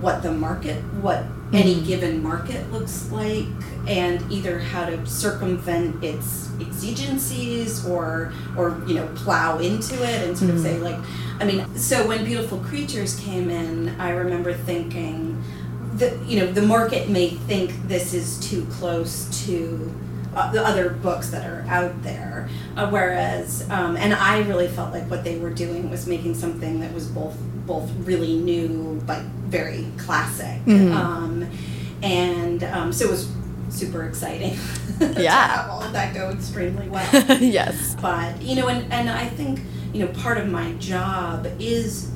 [0.00, 1.56] what the market, what mm-hmm.
[1.56, 3.46] any given market looks like,
[3.86, 10.36] and either how to circumvent its exigencies or or you know plow into it and
[10.36, 10.58] sort mm-hmm.
[10.58, 10.98] of say like,
[11.40, 15.42] I mean, so when Beautiful Creatures came in, I remember thinking
[15.94, 19.92] that you know the market may think this is too close to
[20.34, 22.48] uh, the other books that are out there.
[22.76, 26.80] Uh, whereas, um, and I really felt like what they were doing was making something
[26.80, 30.64] that was both both really new but very classic.
[30.64, 30.92] Mm-hmm.
[30.92, 31.50] Um,
[32.02, 33.30] and um, so it was
[33.68, 34.56] super exciting.
[35.00, 37.08] Yeah, to have all of that go extremely well.
[37.40, 39.60] yes, but you know, and and I think
[39.94, 42.10] you know part of my job is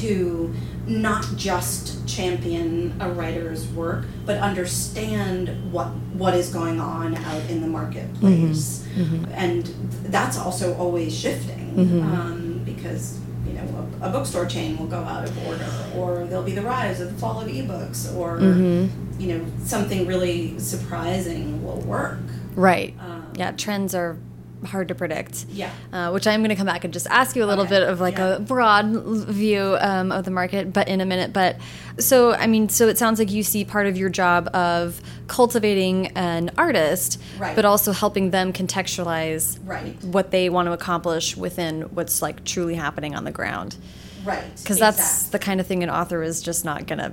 [0.00, 0.52] to
[0.88, 7.60] not just champion a writer's work, but understand what what is going on out in
[7.60, 9.16] the marketplace, mm-hmm.
[9.16, 9.32] Mm-hmm.
[9.32, 9.66] and
[10.06, 12.02] that's also always shifting mm-hmm.
[12.02, 16.44] um, because you know a, a, bookstore chain will go out of order, or there'll
[16.44, 19.20] be the rise of the fall of ebooks, or mm-hmm.
[19.20, 22.18] you know something really surprising will work.
[22.54, 22.94] Right.
[22.98, 24.16] Um, yeah, trends are
[24.64, 25.46] hard to predict.
[25.50, 25.70] Yeah.
[25.92, 27.78] Uh, which I'm going to come back and just ask you a little Okay.
[27.78, 28.36] bit of like Yeah.
[28.36, 31.32] a broad view um, of the market, but in a minute.
[31.32, 31.56] But
[31.98, 36.08] so, I mean, so it sounds like you see part of your job of cultivating
[36.16, 37.54] an artist, Right.
[37.54, 40.02] but also helping them contextualize Right.
[40.04, 43.76] what they want to accomplish within what's like truly happening on the ground.
[44.24, 44.42] Right.
[44.56, 47.12] Because that's the kind of thing an author is just not going to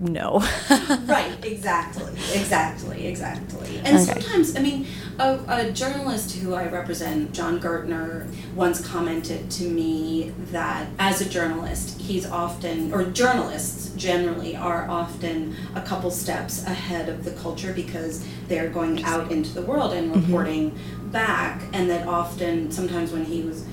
[0.00, 0.38] know.
[1.06, 4.20] right exactly exactly exactly and Okay.
[4.20, 4.86] sometimes i mean
[5.18, 11.28] a, a journalist who i represent Jon Gertner once commented to me that as a
[11.28, 17.72] journalist he's often or journalists generally are often a couple steps ahead of the culture
[17.74, 20.76] because they're going out into the world and reporting
[21.12, 23.64] back and that often sometimes when he was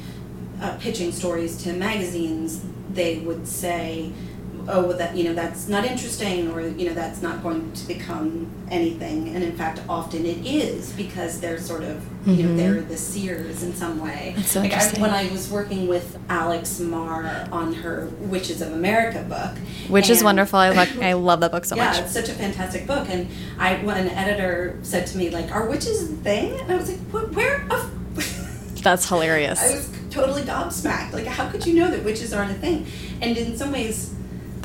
[0.62, 4.12] uh, pitching stories to magazines, they would say,
[4.68, 7.88] "Oh, well, that you know that's not interesting, or you know that's not going to
[7.88, 12.58] become anything." And in fact, often it is because they're sort of you know mm-hmm.
[12.58, 14.34] they're the seers in some way.
[14.36, 15.02] That's so like I, interesting.
[15.02, 19.58] when I was working with Alex Marr on her Witches of America book,
[19.90, 20.60] Which is wonderful.
[20.60, 21.98] I like I love that book so yeah, much.
[21.98, 23.08] Yeah, it's such a fantastic book.
[23.10, 26.76] And I, when an editor said to me, like, "Are witches a thing?" And I
[26.76, 27.32] was like, "What?
[27.34, 27.94] Where?" Of
[28.84, 29.62] That's hilarious.
[29.62, 31.14] I was totally gobsmacked.
[31.14, 32.86] Like, how could you know that witches aren't a thing?
[33.22, 34.14] And in some ways,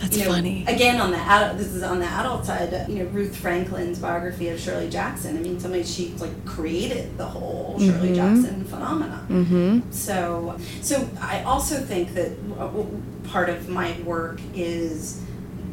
[0.02, 0.64] That's you know, funny.
[0.66, 2.74] Again, on the adult, this is on the adult side.
[2.74, 5.36] uh, You know, Ruth Franklin's biography of Shirley Jackson.
[5.36, 8.14] I mean, in some ways, she like created the whole Shirley Mhm.
[8.16, 9.26] Jackson phenomenon.
[9.30, 9.90] Mm-hmm.
[9.92, 15.20] So, so I also think that w- part of my work is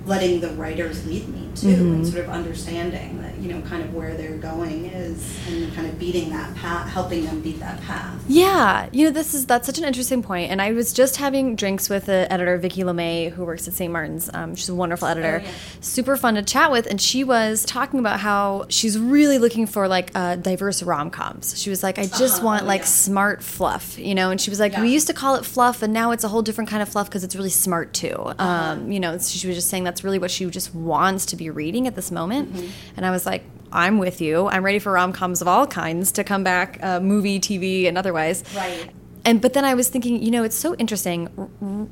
[0.06, 2.12] letting the writers lead me too, and Mhm.
[2.12, 5.98] sort of understanding that you know kind of where they're going is, and kind of
[6.00, 8.14] beating that path, helping them beat that path.
[8.28, 10.52] Yeah, you know, this is that's such an interesting point.
[10.52, 13.92] And I was just having drinks with the editor Vicki Lame, who works at St.
[13.92, 14.30] Martin's.
[14.34, 15.52] Um, she's a wonderful editor, Oh, yeah.
[15.82, 16.86] super fun to chat with.
[16.88, 21.60] And she was talking about how she's really looking for like uh, diverse rom coms.
[21.60, 22.86] She was like, I just Uh-huh, want oh, like yeah.
[22.88, 24.32] smart fluff, you know.
[24.32, 24.82] And she was like, Yeah.
[24.82, 27.08] we used to call it fluff, and now it's a whole different kind of fluff
[27.10, 28.10] because it's really smart too.
[28.16, 28.44] Uh-huh.
[28.44, 31.50] Um, you know, she was just saying that's really what she just wants to be
[31.50, 32.54] reading at this moment.
[32.54, 32.68] Mm-hmm.
[32.98, 33.44] And I was like.
[33.72, 34.48] I'm with you.
[34.48, 38.00] I'm ready for rom coms of all kinds to come back, uh, movie, TV, and
[38.00, 38.44] otherwise.
[38.56, 38.90] Right.
[39.26, 41.30] And but then I was thinking, you know, it's so interesting.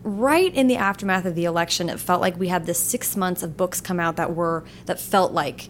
[0.04, 3.44] Right in the aftermath of the election, it felt like we had this six months
[3.44, 5.70] of books come out that were that felt like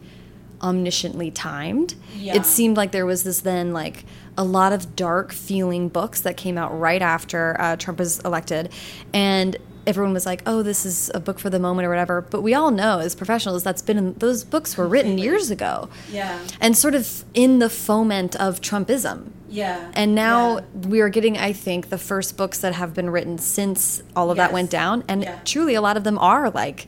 [0.62, 1.96] omnisciently timed.
[2.16, 2.36] Yeah.
[2.36, 4.06] It seemed like there was this then like
[4.38, 8.72] a lot of dark feeling books that came out right after uh, Trump was elected,
[9.14, 9.58] and
[9.88, 12.22] everyone was like, "Oh, this is a book for the moment" or whatever.
[12.22, 15.90] But we all know as professionals that's been in, those books were written years ago,
[16.12, 16.38] Yeah.
[16.62, 19.32] and sort of in the foment of Trumpism.
[19.50, 19.80] Yeah.
[19.94, 20.88] And now Yeah.
[20.90, 24.38] we are getting, I think, the first books that have been written since all of
[24.38, 25.04] that went down.
[25.08, 25.36] And Yeah.
[25.46, 26.88] truly, a lot of them are like,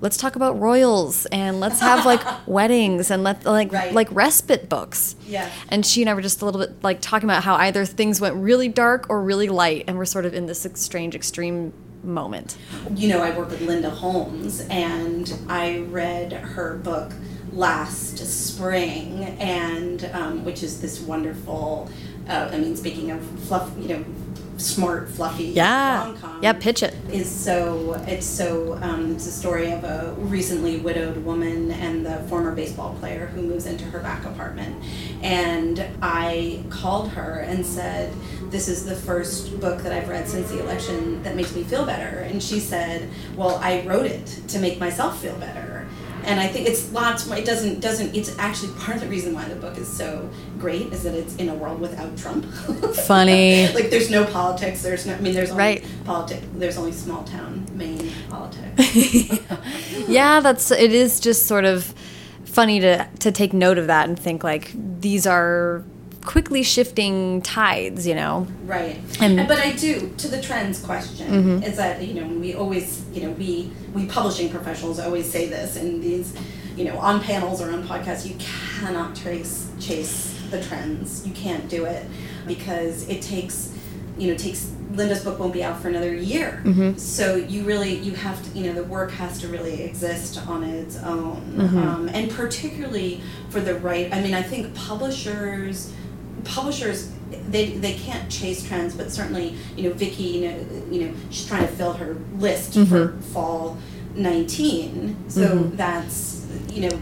[0.00, 3.92] let's talk about royals and let's have like weddings and let like Right.
[3.92, 5.16] like respite books.
[5.26, 5.48] Yeah.
[5.68, 8.20] And she and I were just a little bit like talking about how either things
[8.20, 12.56] went really dark or really light, and we're sort of in this strange extreme moment.
[12.94, 17.12] you know, I work with Linda Holmes, and I read her book
[17.52, 21.90] last spring, and um, which is this wonderful.
[22.28, 24.04] Uh, I mean, speaking of fluff, you know,
[24.58, 26.14] smart, fluffy Yeah.
[26.42, 26.94] Yeah, pitch it.
[27.10, 32.18] Is so it's so um, it's a story of a recently widowed woman and the
[32.28, 34.84] former baseball player who moves into her back apartment,
[35.22, 38.12] and I called her and said,
[38.50, 41.84] "This is the first book that I've read since the election that makes me feel
[41.84, 45.86] better," and she said, "Well, I wrote it to make myself feel better."
[46.24, 47.38] And I think it's lots more.
[47.38, 48.14] It doesn't doesn't.
[48.14, 51.36] It's actually part of the reason why the book is so great is that it's
[51.36, 52.44] in a world without Trump.
[53.06, 53.68] Funny.
[53.72, 54.82] like there's no politics.
[54.82, 55.14] There's no.
[55.14, 55.84] I mean, there's only Right.
[56.04, 59.40] politics, There's only small town Maine politics.
[60.08, 61.94] yeah, that's it is just sort of
[62.44, 65.82] funny to to take note of that and think like these are
[66.28, 68.46] quickly shifting tides, you know.
[68.66, 68.96] right.
[69.18, 71.62] And- but I do to the trends question Mm-hmm.
[71.68, 75.76] is that you know we always you know we we publishing professionals always say this
[75.76, 76.28] in these
[76.76, 80.16] you know on panels or on podcasts you cannot trace chase
[80.50, 81.26] the trends.
[81.26, 82.04] You can't do it
[82.46, 83.56] because it takes
[84.18, 84.60] you know takes
[84.98, 86.50] Linda's book won't be out for another year.
[86.64, 86.98] Mm-hmm.
[86.98, 90.60] So you really you have to you know the work has to really exist on
[90.62, 91.78] its own, Mm-hmm.
[91.88, 94.06] um, and particularly for the right.
[94.16, 95.92] I mean, I think publishers
[96.48, 97.10] publishers
[97.50, 100.56] they they can't chase trends, but certainly you know Vicki you know
[100.90, 103.76] you know she's trying to fill her list for fall
[104.14, 105.16] nineteen.
[105.28, 105.76] So Mhm.
[105.76, 106.98] that's you know.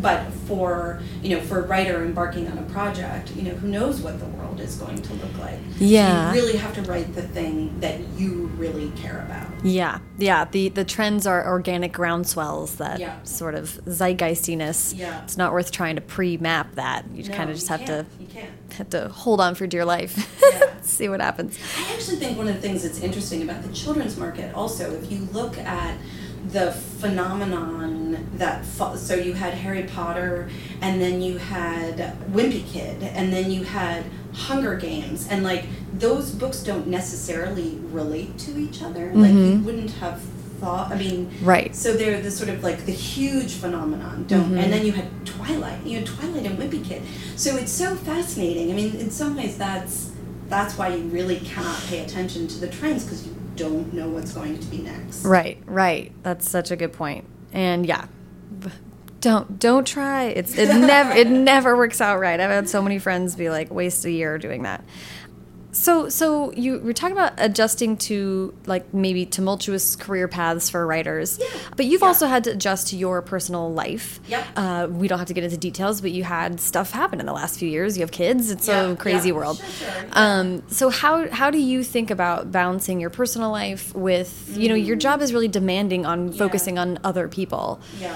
[0.00, 4.00] But for you know, for a writer embarking on a project, you know, who knows
[4.00, 5.58] what the world is going to look like?
[5.76, 6.28] So Yeah.
[6.32, 9.48] you really have to write the thing that you really care about.
[9.64, 10.44] Yeah, yeah.
[10.50, 13.22] The the trends are organic groundswells that Yeah.
[13.22, 14.96] sort of zeitgeistiness.
[14.96, 15.22] Yeah.
[15.22, 17.04] It's not worth trying to pre-map that.
[17.14, 18.04] You No, kind of just have to
[18.76, 20.16] have to hold on for dear life.
[20.52, 20.70] Yeah.
[20.82, 21.58] See what happens.
[21.78, 25.12] I actually think one of the things that's interesting about the children's market also, if
[25.12, 25.96] you look at
[26.48, 33.32] the phenomenon that so you had Harry Potter and then you had Wimpy Kid and
[33.32, 39.12] then you had Hunger Games and like those books don't necessarily relate to each other
[39.14, 40.20] like you wouldn't have
[40.60, 41.74] thought I mean Right.
[41.74, 44.58] so they're the sort of like the huge phenomenon don't Mm-hmm.
[44.58, 47.02] and then you had Twilight you had Twilight and Wimpy Kid
[47.36, 50.10] so it's so fascinating I mean in some ways that's
[50.48, 54.32] that's why you really cannot pay attention to the trends because you don't know what's
[54.32, 55.24] going to be next.
[55.24, 56.12] Right, right.
[56.22, 57.24] That's such a good point.
[57.54, 58.06] And yeah,
[59.20, 60.24] don't don't try.
[60.24, 62.38] It's it never it never works out right.
[62.38, 64.84] I've had so many friends be like waste a year doing that.
[65.74, 71.38] So so you were talking about adjusting to like maybe tumultuous career paths for writers.
[71.40, 71.46] Yeah.
[71.76, 72.08] But you've Yeah.
[72.08, 74.20] also had to adjust to your personal life.
[74.28, 74.44] Yep.
[74.54, 77.32] Uh, we don't have to get into details, but you had stuff happen in the
[77.32, 77.96] last few years.
[77.96, 78.50] You have kids.
[78.50, 79.56] It's Yeah, a crazy world.
[79.58, 80.04] Sure, sure.
[80.12, 84.74] Um, so how how do you think about balancing your personal life with you know
[84.74, 86.38] your job is really demanding on Mm.
[86.38, 88.14] Focusing on other people, Yeah.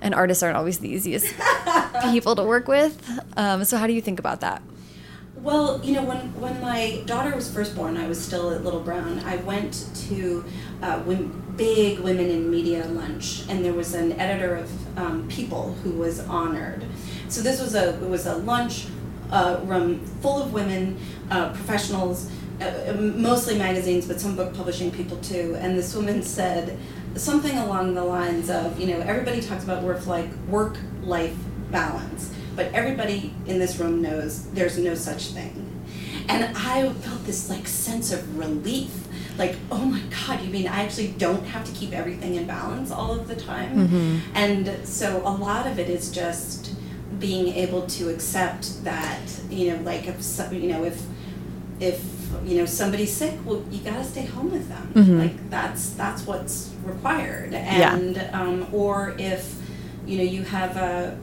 [0.00, 1.26] and artists aren't always the easiest
[2.12, 2.96] people to work with.
[3.36, 4.62] Um, so how do you think about that?
[5.44, 8.80] Well, you know, when when my daughter was first born, I was still at Little
[8.80, 9.18] Brown.
[9.26, 10.42] I went to
[10.82, 11.00] uh,
[11.54, 16.20] big women in media lunch, and there was an editor of um, People who was
[16.20, 16.82] honored.
[17.28, 18.86] So this was a it was a lunch
[19.30, 20.98] uh, room full of women,
[21.30, 22.30] uh, professionals,
[22.62, 25.58] uh, mostly magazines, but some book publishing people too.
[25.60, 26.78] And this woman said
[27.16, 31.36] something along the lines of, you know, everybody talks about work like work life
[31.70, 35.70] balance, but everybody in this room knows there's no such thing.
[36.28, 38.90] And I felt this like sense of relief.
[39.36, 42.90] Like, oh my God, you mean I actually don't have to keep everything in balance
[42.92, 44.22] all of the time?
[44.34, 46.72] And so a lot of it is just
[47.18, 50.18] being able to accept that, you know, like if,
[50.52, 51.02] you know, if,
[51.80, 52.00] if,
[52.44, 54.92] you know, somebody's sick, well, you gotta stay home with them.
[54.94, 55.18] Mhm.
[55.18, 57.52] Like, that's, that's what's required.
[57.52, 57.96] Yeah.
[57.96, 59.54] And, um, or if,
[60.06, 61.16] you know, you have a,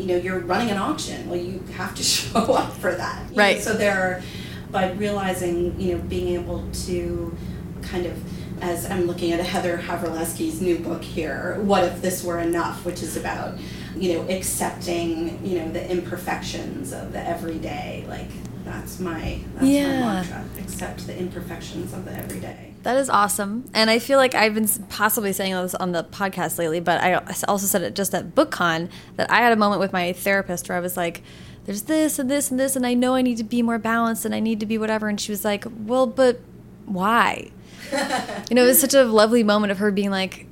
[0.00, 3.24] you know, you're running an auction, well, you have to show up for that.
[3.30, 3.62] You know, Right.
[3.62, 4.22] so there are,
[4.70, 7.36] by realizing, you know, being able to
[7.82, 12.38] kind of, as I'm looking at Heather Havrilesky's new book here, What If This Were
[12.40, 13.58] Enough, which is about,
[13.96, 18.04] you know, accepting, you know, the imperfections of the everyday.
[18.08, 18.28] Like,
[18.64, 20.00] that's my, that's Yeah.
[20.00, 20.44] my mantra.
[20.58, 22.72] Accept the imperfections of the everyday.
[22.86, 23.68] That is awesome.
[23.74, 27.14] And I feel like I've been possibly saying this on the podcast lately, but I
[27.48, 30.78] also said it just at BookCon that I had a moment with my therapist where
[30.78, 31.20] I was like,
[31.64, 34.24] there's this and this and this, and I know I need to be more balanced
[34.24, 35.08] and I need to be whatever.
[35.08, 36.38] And she was like, well, but
[36.84, 37.50] why?
[37.92, 40.46] you know, it was such a lovely moment of her being like,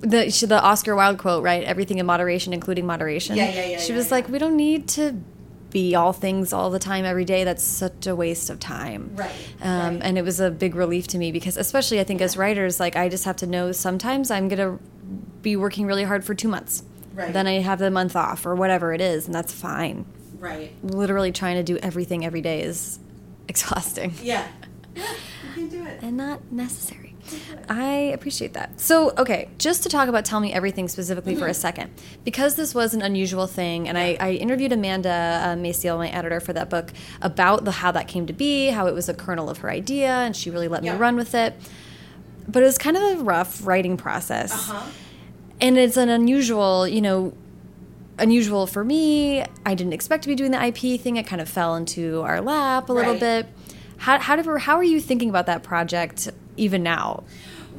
[0.00, 1.64] the she, the Oscar Wilde quote, right?
[1.64, 3.36] Everything in moderation, including moderation.
[3.36, 4.14] Yeah, yeah, yeah, She yeah, was yeah.
[4.16, 5.22] like, we don't need to
[5.70, 7.44] be all things all the time every day.
[7.44, 9.12] That's such a waste of time.
[9.14, 9.30] Right,
[9.62, 10.00] Um, right.
[10.02, 12.96] And it was a big relief to me because, especially, I think as writers, like
[12.96, 14.78] I just have to know sometimes I'm gonna
[15.42, 16.82] be working really hard for two months.
[17.14, 17.32] Right.
[17.32, 20.04] Then I have the month off or whatever it is, and that's fine.
[20.38, 20.72] Right.
[20.82, 22.98] Literally trying to do everything every day is
[23.48, 24.46] exhausting Yeah.
[24.96, 25.04] Yeah,
[25.48, 26.00] you can do it.
[26.02, 27.09] and not necessary.
[27.68, 28.80] I appreciate that.
[28.80, 31.90] So, okay, just to talk about Tell Me Everything specifically for a second,
[32.24, 36.40] because this was an unusual thing, and I, I interviewed Amanda uh, Maciel, my editor
[36.40, 39.48] for that book, about the how that came to be, how it was a kernel
[39.48, 40.94] of her idea, and she really let Yeah.
[40.94, 41.54] me run with it.
[42.48, 44.86] But it was kind of a rough writing process Uh-huh.
[45.60, 47.32] and it's an unusual you know
[48.18, 51.48] unusual for me i didn't expect to be doing the ip thing it kind of
[51.48, 53.46] fell into our lap a little bit
[54.00, 57.24] how, how, how are you thinking about that project even now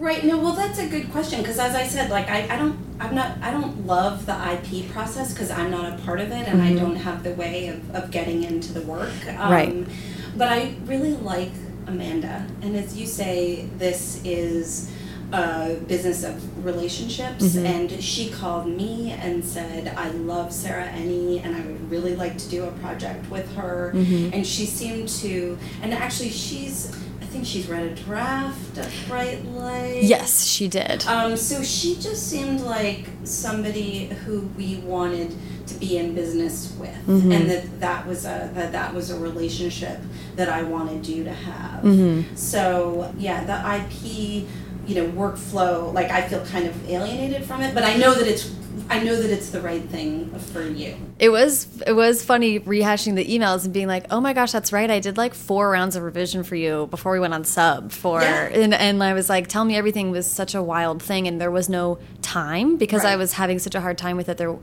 [0.02, 0.24] Right.
[0.24, 0.40] No.
[0.40, 3.38] Well, that's a good question because, as I said, like I, I don't, I'm not,
[3.40, 6.74] I don't love the IP process because I'm not a part of it and I
[6.74, 9.14] don't have the way of, of getting into the work.
[9.28, 9.88] Um, Right.
[10.36, 11.52] But I really like
[11.86, 14.90] Amanda, and as you say, this is
[15.34, 17.56] a business of relationships.
[17.56, 22.38] And she called me and said, "I love Sarah Enni, and I would really like
[22.38, 26.96] to do a project with her." And she seemed to, and actually, she's.
[27.22, 30.04] I think she's read a draft of Bright Light.
[30.04, 35.34] yes she did Um, so she just seemed like somebody who we wanted
[35.68, 37.32] to be in business with, Mm-hmm.
[37.32, 39.98] and that that was a that that was a relationship
[40.36, 41.84] that I wanted you to have.
[41.86, 42.36] Mm-hmm.
[42.36, 44.46] So yeah, the IP,
[44.92, 45.94] you know, workflow.
[45.94, 48.54] Like I feel kind of alienated from it, but I know that it's
[48.90, 50.96] I know that it's the right thing for you.
[51.18, 54.74] It was it was funny rehashing the emails and being like, "Oh my gosh, that's
[54.74, 54.90] right.
[54.92, 58.22] I did like four rounds of revision for you before we went on sub for."
[58.22, 58.48] Yeah.
[58.48, 61.52] And, and I was like, "Tell me everything was such a wild thing, and there
[61.52, 64.38] was no time because I was having such a hard time with it.
[64.38, 64.58] There,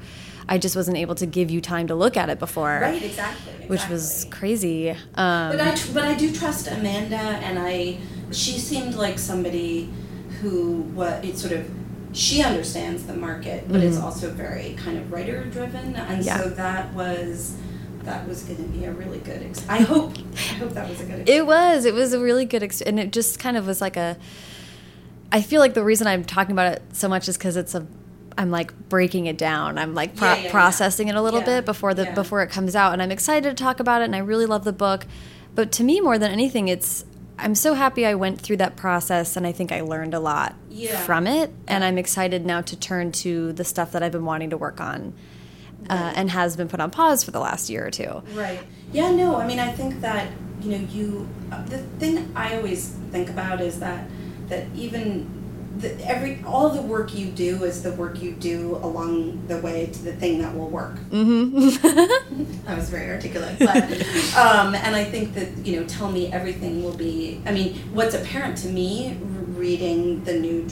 [0.51, 3.67] I just wasn't able to give you time to look at it before, Right, exactly.
[3.67, 4.91] which was crazy.
[4.91, 4.97] Um,
[5.53, 7.99] But I, tr- but I do trust Amanda, and I,
[8.33, 9.91] she seemed like somebody
[10.41, 11.71] who what it sort of,
[12.13, 14.05] she understands the market, but it's mm-hmm.
[14.05, 16.39] also very kind of writer driven, and Yeah.
[16.39, 17.57] so that was,
[18.05, 19.43] that was going to be a really good.
[19.43, 21.21] Ex- I hope, I hope that was a good.
[21.21, 21.29] Experience.
[21.29, 21.85] It was.
[21.85, 24.17] It was a really good, ex- and it just kind of was like a.
[25.31, 27.87] I feel like the reason I'm talking about it so much is because it's a.
[28.39, 29.77] I'm like breaking it down.
[29.79, 32.75] I'm like pro- Yeah, yeah, processing it a little bit before the before it comes
[32.77, 34.07] out, and I'm excited to talk about it.
[34.07, 35.07] And I really love the book,
[35.55, 37.05] but to me, more than anything, it's.
[37.39, 40.55] I'm so happy I went through that process, and I think I learned a lot
[40.71, 40.97] Yeah.
[40.99, 41.53] from it.
[41.69, 44.81] And I'm excited now to turn to the stuff that I've been wanting to work
[44.81, 45.13] on,
[45.89, 48.23] uh, and has been put on pause for the last year or two.
[48.35, 48.61] Right.
[48.93, 50.27] Yeah, no, I mean, I think that,
[50.63, 54.09] you know, you, uh, the thing I always think about is that,
[54.49, 55.29] that even
[55.77, 59.87] the, every, all the work you do is the work you do along the way
[59.87, 60.97] to the thing that will work.
[61.11, 62.69] Mm-hmm.
[62.69, 63.85] I was very articulate, but,
[64.37, 68.15] um, and I think that, you know, tell me everything will be, I mean, what's
[68.15, 70.67] apparent to me reading the new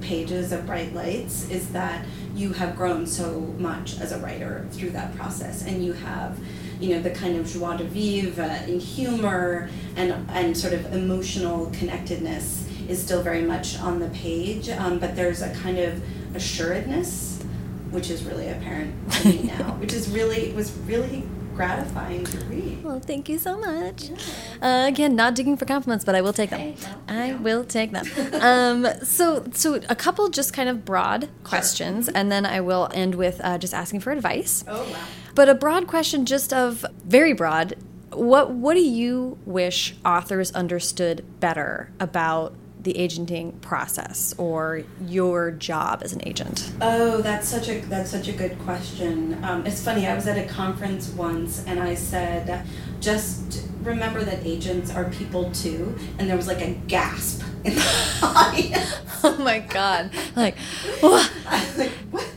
[0.00, 4.90] pages of Bright Lights is that you have grown so much as a writer through
[4.90, 6.38] that process, and you have,
[6.80, 11.70] you know, the kind of joie de vivre and humor and and sort of emotional
[11.74, 12.61] connectedness
[12.92, 16.02] is still very much on the page, um, but there's a kind of
[16.36, 17.42] assuredness,
[17.90, 21.24] which is really apparent to me now, which is really was really
[21.54, 22.82] gratifying to read.
[22.82, 24.08] Well, thank you so much.
[24.08, 24.84] Yeah.
[24.84, 26.74] Uh, again, not digging for compliments, but I will take them.
[26.82, 27.36] No, I no.
[27.38, 28.06] will take them.
[28.40, 33.14] um, so, so a couple just kind of broad questions, and then I will end
[33.14, 34.64] with uh, just asking for advice.
[34.68, 35.04] Oh wow.
[35.34, 37.74] But a broad question, just of very broad.
[38.12, 46.02] What What do you wish authors understood better about the agenting process or your job
[46.02, 46.72] as an agent?
[46.80, 49.42] Oh, that's such a that's such a good question.
[49.44, 50.06] Um, it's funny.
[50.06, 52.66] I was at a conference once, and I said,
[53.00, 58.18] "Just remember that agents are people too." And there was like a gasp in the
[58.22, 58.96] audience.
[59.24, 60.10] Oh my god!
[60.34, 60.56] Like,
[61.02, 62.28] wha- I was like, "What?"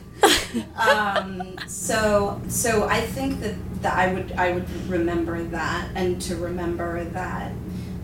[0.76, 6.36] um, so so I think that, that I would I would remember that, and to
[6.36, 7.52] remember that.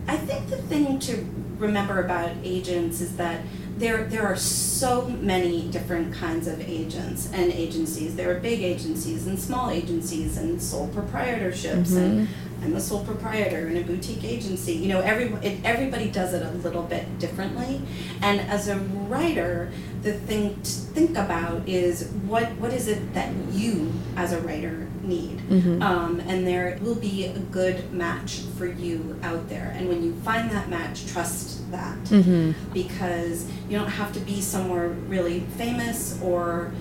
[0.05, 1.25] I think the thing to
[1.63, 3.41] remember about agents is that
[3.77, 8.15] there there are so many different kinds of agents and agencies.
[8.15, 12.27] There are big agencies and small agencies and sole proprietorships and
[12.63, 14.73] I'm a sole proprietor in a boutique agency.
[14.73, 17.81] You know, every it, everybody does it a little bit differently.
[18.21, 23.33] And as a writer, the thing to think about is what what is it that
[23.51, 25.41] you as a writer need,
[25.81, 29.73] um, and there will be a good match for you out there.
[29.75, 31.97] And when you find that match, trust that.
[32.05, 32.73] Mm-hmm.
[32.73, 36.71] Because you don't have to be somewhere really famous or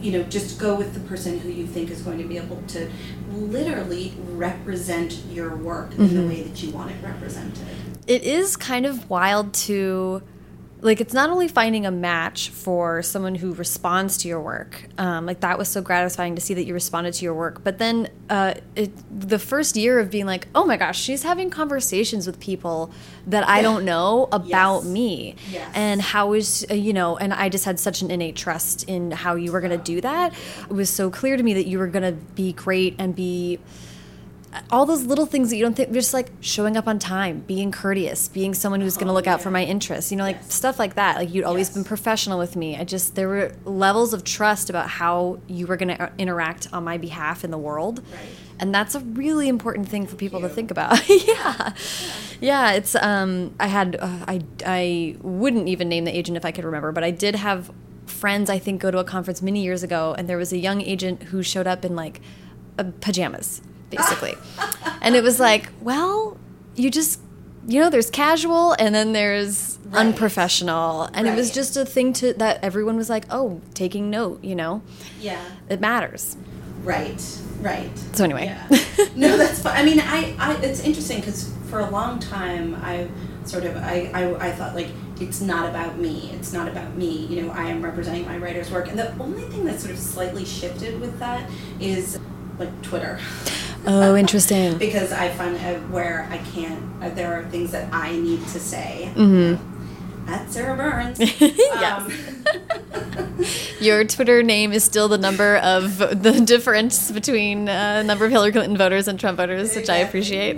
[0.00, 2.60] you know just go with the person who you think is going to be able
[2.68, 2.90] to
[3.30, 6.28] literally represent your work in the mm-hmm.
[6.28, 7.66] way that you want it represented.
[8.06, 10.22] It is kind of wild to
[10.84, 15.24] like it's not only finding a match for someone who responds to your work um,
[15.26, 18.08] like that was so gratifying to see that you responded to your work but then
[18.28, 18.90] uh, it,
[19.28, 22.90] the first year of being like oh my gosh she's having conversations with people
[23.26, 24.84] that i don't know about Yes.
[24.86, 25.70] me Yes.
[25.74, 29.12] and how is uh, you know and i just had such an innate trust in
[29.12, 30.32] how you were going to do that
[30.68, 33.58] it was so clear to me that you were going to be great and be
[34.70, 37.72] all those little things that you don't think just like showing up on time being
[37.72, 40.54] courteous being someone who's going to look out for my interests you know like Yes.
[40.54, 41.16] stuff like that.
[41.16, 41.74] Like you'd always Yes.
[41.76, 42.76] been professional with me.
[42.76, 46.84] I just there were levels of trust about how you were going to interact on
[46.84, 48.02] my behalf in the world.
[48.12, 48.20] Right.
[48.60, 51.00] and that's a really important thing for people to think about.
[51.08, 51.72] Yeah.
[52.40, 56.50] Yeah it's um i had uh, i i wouldn't even name the agent if i
[56.50, 57.70] could remember but i did have
[58.06, 60.80] friends i think go to a conference many years ago and there was a young
[60.82, 62.20] agent who showed up in like
[62.78, 63.62] uh, pajamas
[63.96, 64.34] basically
[65.00, 66.36] and it was like well
[66.74, 67.20] you just
[67.68, 70.06] you know there's casual and then there's Right.
[70.06, 74.42] unprofessional and it was just a thing to that everyone was like oh taking note
[74.42, 74.80] you know
[75.20, 76.34] yeah it matters
[76.82, 77.22] right
[77.60, 78.78] right so anyway Yeah.
[79.14, 79.76] no, that's fine.
[79.76, 83.08] I mean, I, I it's interesting because for a long time I
[83.44, 84.88] sort of I, I I thought like
[85.20, 86.30] it's not about me.
[86.32, 87.26] It's not about me.
[87.26, 88.88] You know, I am representing my writer's work.
[88.88, 92.18] And the only thing that sort of slightly shifted with that is
[92.64, 93.18] like Twitter.
[93.86, 95.56] oh interesting because I find
[95.92, 96.82] where I can't.
[97.02, 99.10] Uh, there are things that I need to say.
[99.14, 99.58] Mhm.
[100.28, 101.18] At Sarah Burnes.
[101.40, 102.02] Yes.
[102.02, 102.12] Um,
[103.80, 108.52] Your Twitter name is still the number of the difference between uh, number of Hillary
[108.52, 110.56] Clinton voters and Trump voters, which I appreciate.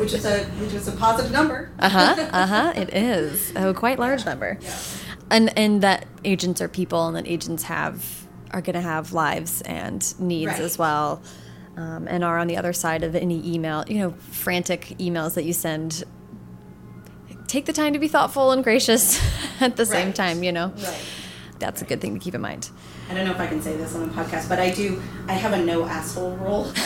[0.00, 1.70] which is a which is a positive number.
[1.78, 2.14] uh huh.
[2.32, 2.72] Uh huh.
[2.74, 4.58] It is a quite large number,
[5.30, 9.62] and and that agents are people, and that agents have are going to have lives
[9.62, 10.60] and needs Right.
[10.60, 11.22] as well.
[11.76, 15.44] Um, and are on the other side of any email, you know, frantic emails that
[15.44, 16.02] you send.
[17.46, 19.20] Take the time to be thoughtful and gracious
[19.60, 20.68] at the same time, you know.
[20.76, 21.04] Right.
[21.60, 22.70] That's a good thing to keep in mind.
[23.08, 25.00] I don't know if I can say this on the podcast, but I do.
[25.28, 26.72] I have a no asshole rule.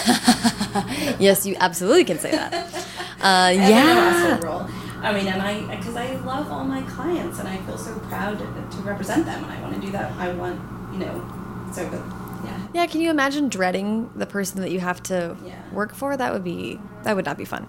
[1.19, 2.53] Yes, you absolutely can say that.
[3.23, 4.39] Uh, I have a no yeah.
[4.41, 4.71] asshole rule.
[5.01, 8.37] I mean, and I because I love all my clients and I feel so proud
[8.39, 10.11] to, to represent them, and I want to do that.
[10.19, 10.61] I want
[10.93, 11.25] you know,
[11.73, 12.01] so but
[12.45, 12.59] yeah.
[12.75, 15.55] Yeah, can you imagine dreading the person that you have to Yeah.
[15.73, 16.17] work for?
[16.17, 17.67] That would be that would not be fun.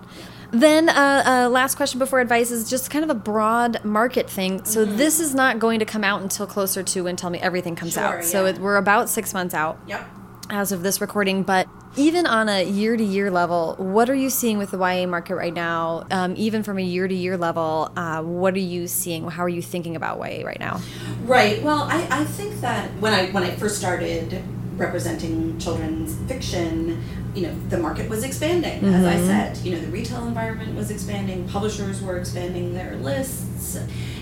[0.51, 4.64] Then, uh, uh, last question before advice is just kind of a broad market thing.
[4.66, 4.97] So Mm-hmm.
[4.97, 7.93] this is not going to come out until closer to when Tell Me Everything comes
[7.93, 8.24] Sure, out.
[8.24, 10.06] So it, we're about six months out Yep.
[10.49, 11.43] As of this recording.
[11.43, 15.05] But even on a year to year level, what are you seeing with the YA
[15.07, 16.05] market right now?
[16.11, 19.27] Um, even from a year to year level, uh, what are you seeing?
[19.29, 20.81] How are you thinking about YA right now?
[21.23, 21.61] Right.
[21.61, 24.43] Well, I, I think that when I when I first started
[24.77, 27.03] representing children's fiction,
[27.35, 28.83] you know, the market was expanding.
[28.85, 31.47] As I said, you know, the retail environment was expanding.
[31.47, 33.77] Publishers were expanding their lists,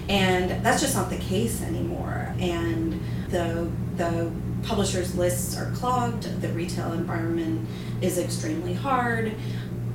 [0.10, 2.36] and that's just not the case anymore.
[2.40, 4.32] And the the
[4.64, 6.24] publishers' lists are clogged.
[6.42, 7.68] The retail environment
[8.02, 9.34] is extremely hard.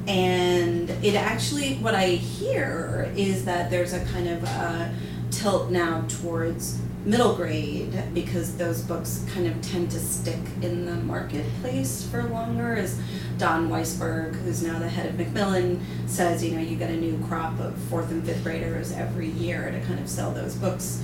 [0.07, 4.95] And it actually, what I hear is that there's a kind of a
[5.31, 10.95] tilt now towards middle grade because those books kind of tend to stick in the
[10.95, 12.77] marketplace for longer.
[12.77, 13.01] As
[13.39, 17.19] Don Weisberg, who's now the head of Macmillan, says, you know, you get a new
[17.27, 21.03] crop of fourth and fifth graders every year to kind of sell those books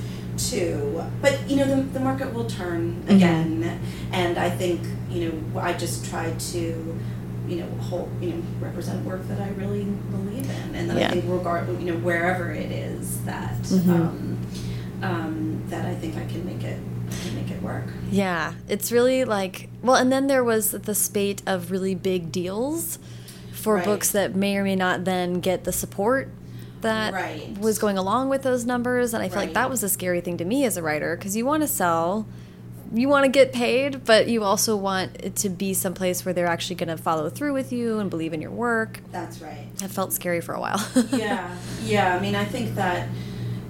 [0.51, 1.05] to.
[1.21, 3.81] But, you know, the, the market will turn again.
[4.13, 4.81] And I think,
[5.11, 6.99] you know, I just try to
[7.49, 11.09] you know, whole, you know, represent work that I really believe in, and that Yeah.
[11.09, 13.89] I think, regard, you know, wherever it is that, Mhm.
[13.91, 14.39] um,
[15.03, 16.79] um, that I think I can make it,
[17.35, 17.85] make it work.
[18.13, 23.01] Yeah, it's really like well, and then there was the spate of really big deals
[23.53, 23.85] for Right.
[23.85, 26.29] books that may or may not then get the support
[26.83, 27.57] that Right.
[27.59, 30.37] was going along with those numbers, and I feel like that was a scary thing
[30.39, 32.27] to me as a writer because you want to sell.
[32.95, 36.47] You want to get paid, but you also want it to be someplace where they're
[36.47, 39.01] actually going to follow through with you and believe in your work.
[39.11, 39.67] That's right.
[39.79, 40.87] That felt scary for a while.
[41.11, 42.15] yeah, yeah.
[42.15, 43.09] I mean, I think that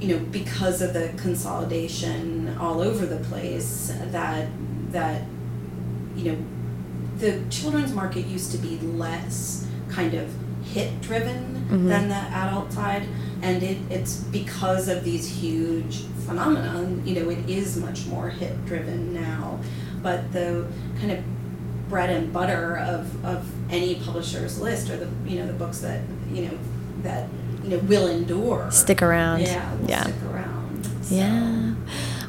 [0.00, 4.48] you know because of the consolidation all over the place, that
[4.90, 5.22] that
[6.16, 6.38] you know
[7.18, 10.28] the children's market used to be less kind of
[10.62, 11.88] hit driven Mhm.
[11.88, 13.02] than the adult side,
[13.42, 16.86] and it, it's because of these huge phenomena.
[17.04, 19.58] You know, it is much more hit driven now,
[20.02, 20.66] but the
[21.00, 21.18] kind of
[21.88, 26.00] bread and butter of, of any publisher's list are the you know the books that
[26.32, 26.58] you know
[27.02, 27.28] that
[27.62, 29.40] you know will endure Stick around.
[29.42, 30.02] yeah Yeah.
[30.04, 31.72] stick around So, Yeah.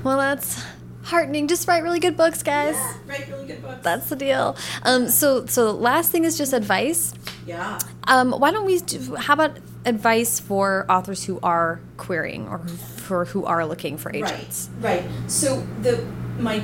[0.04, 0.62] Well, that's
[1.04, 1.48] heartening.
[1.48, 2.76] Just write really good books, guys.
[2.76, 4.56] yeah, write really good books That's the deal.
[4.84, 7.14] Um, so, so last thing is just advice.
[7.46, 8.80] Yeah Um, why don't we?
[8.80, 13.98] Do, how about advice for authors who are querying or who, for who are looking
[13.98, 14.70] for agents?
[14.82, 16.06] right right so the
[16.40, 16.62] my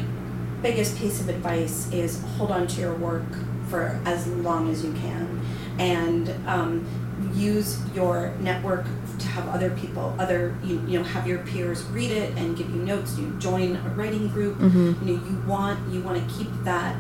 [0.62, 3.24] biggest piece of advice is hold on to your work
[3.70, 5.40] for as long as you can
[5.80, 6.86] and um,
[7.34, 8.86] use your network
[9.20, 12.70] to have other people other you, you know have your peers read it and give
[12.70, 15.00] you notes you join a writing group Mhm.
[15.06, 16.96] you know you want you want to keep that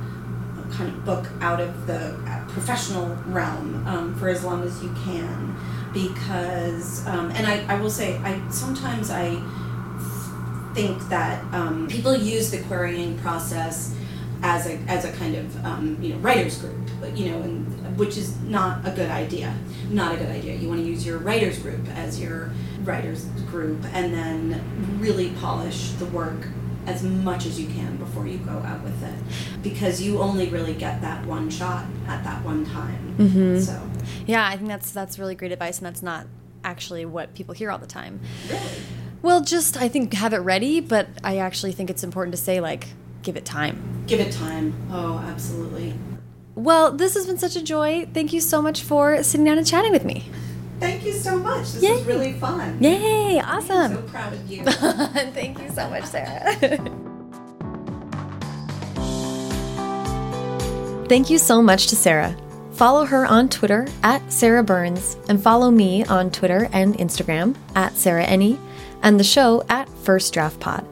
[0.71, 4.89] kind of book out of the uh, professional realm um, for as long as you
[5.03, 5.55] can
[5.93, 9.41] because um, and I, I will say I sometimes I
[10.73, 13.95] think that um, people use the querying process
[14.41, 16.77] as a as a kind of um, you know writers group,
[17.15, 19.53] you know, and which is not a good idea.
[19.89, 20.55] Not a good idea.
[20.55, 22.51] You want to use your writers group as your
[22.83, 26.47] writers group, and then really polish the work
[26.85, 29.13] as much as you can before you go out with it,
[29.63, 33.15] because you only really get that one shot at that one time.
[33.17, 33.61] Mhm.
[33.63, 33.79] So
[34.25, 36.25] Yeah, I think that's that's really great advice, and that's not
[36.63, 38.19] actually what people hear all the time.
[38.49, 38.61] really,
[39.21, 42.59] Well, just I think have it ready, but I actually think it's important to say
[42.61, 42.87] like
[43.21, 44.03] give it time.
[44.07, 44.73] give it time.
[44.91, 45.93] Oh, absolutely.
[46.55, 48.07] Well, this has been such a joy.
[48.13, 50.25] Thank you so much for sitting down and chatting with me.
[50.79, 51.73] Thank you so much.
[51.73, 51.91] This Yay.
[51.91, 52.81] was really fun.
[52.81, 53.39] Yay!
[53.39, 53.91] Awesome.
[53.91, 54.63] I'm so proud of you.
[55.33, 56.55] Thank you so much, Sarah.
[61.09, 62.35] Thank you so much to Sarah.
[62.73, 67.95] Follow her on Twitter at Sarah Burnes and follow me on Twitter and Instagram at
[67.95, 68.57] Sarah Enni
[69.01, 70.85] and the show at First Draft Pod.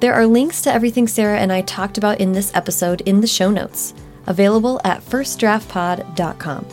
[0.00, 3.26] There are links to everything Sarah and I talked about in this episode in the
[3.26, 3.94] show notes,
[4.26, 6.66] available at firstdraftpod.com.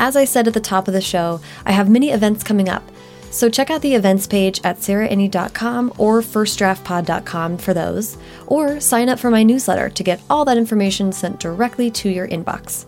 [0.00, 2.82] As I said at the top of the show, I have many events coming up,
[3.30, 9.18] so check out the events page at sarahenni.com or firstdraftpod.com for those, or sign up
[9.18, 12.86] for my newsletter to get all that information sent directly to your inbox.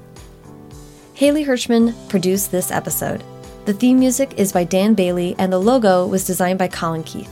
[1.13, 3.23] Haley Hirschman produced this episode.
[3.67, 7.31] The theme music is by Dan Bailey, and the logo was designed by Colin Keith.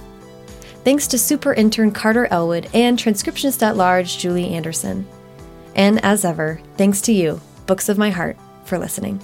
[0.84, 5.06] Thanks to super intern Carter Elwood and transcriptionist at large Julie Anderson.
[5.74, 9.22] And as ever, thanks to you, Books of My Heart, for listening.